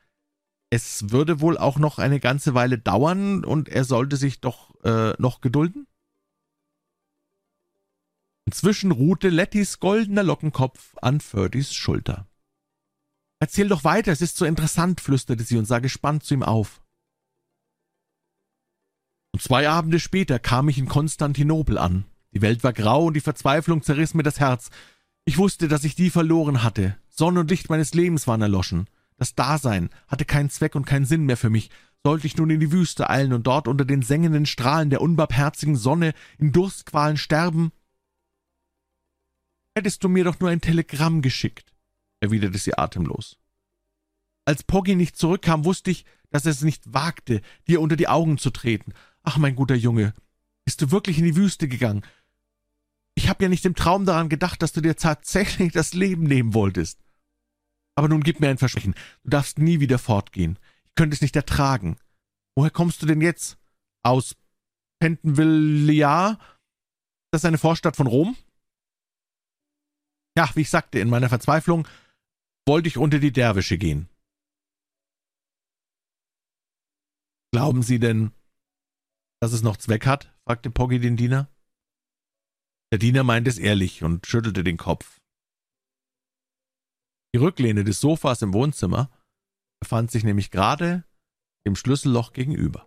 [0.70, 5.14] es würde wohl auch noch eine ganze Weile dauern, und er sollte sich doch äh,
[5.18, 5.86] noch gedulden?
[8.46, 12.28] Inzwischen ruhte Lettys goldener Lockenkopf an Ferdys Schulter.
[13.38, 16.80] Erzähl doch weiter, es ist so interessant, flüsterte sie und sah gespannt zu ihm auf.
[19.32, 22.06] Und zwei Abende später kam ich in Konstantinopel an.
[22.32, 24.70] Die Welt war grau und die Verzweiflung zerriss mir das Herz.
[25.26, 26.96] Ich wusste, dass ich die verloren hatte.
[27.08, 28.88] Sonne und Licht meines Lebens waren erloschen.
[29.16, 31.70] Das Dasein hatte keinen Zweck und keinen Sinn mehr für mich.
[32.04, 35.76] Sollte ich nun in die Wüste eilen und dort unter den sengenden Strahlen der unbarmherzigen
[35.76, 37.72] Sonne in Durstqualen sterben?
[39.74, 41.74] Hättest du mir doch nur ein Telegramm geschickt,
[42.20, 43.38] erwiderte sie atemlos.
[44.44, 48.38] Als Poggy nicht zurückkam, wusste ich, dass er es nicht wagte, dir unter die Augen
[48.38, 48.92] zu treten.
[49.22, 50.14] Ach, mein guter Junge,
[50.64, 52.02] bist du wirklich in die Wüste gegangen?
[53.16, 56.54] Ich habe ja nicht im Traum daran gedacht, dass du dir tatsächlich das Leben nehmen
[56.54, 57.00] wolltest.
[57.96, 58.94] Aber nun gib mir ein Versprechen.
[59.24, 60.58] Du darfst nie wieder fortgehen.
[60.84, 61.96] Ich könnte es nicht ertragen.
[62.54, 63.58] Woher kommst du denn jetzt?
[64.02, 64.36] Aus
[65.00, 66.38] Pentonville,
[67.30, 68.36] Das ist eine Vorstadt von Rom?
[70.36, 71.88] Ja, wie ich sagte, in meiner Verzweiflung
[72.66, 74.08] wollte ich unter die Derwische gehen.
[77.52, 78.32] Glauben Sie denn,
[79.40, 80.34] dass es noch Zweck hat?
[80.44, 81.48] fragte Poggy den Diener.
[82.92, 85.20] Der Diener meinte es ehrlich und schüttelte den Kopf.
[87.36, 89.10] Die Rücklehne des Sofas im Wohnzimmer
[89.78, 91.04] befand sich nämlich gerade
[91.66, 92.86] dem Schlüsselloch gegenüber.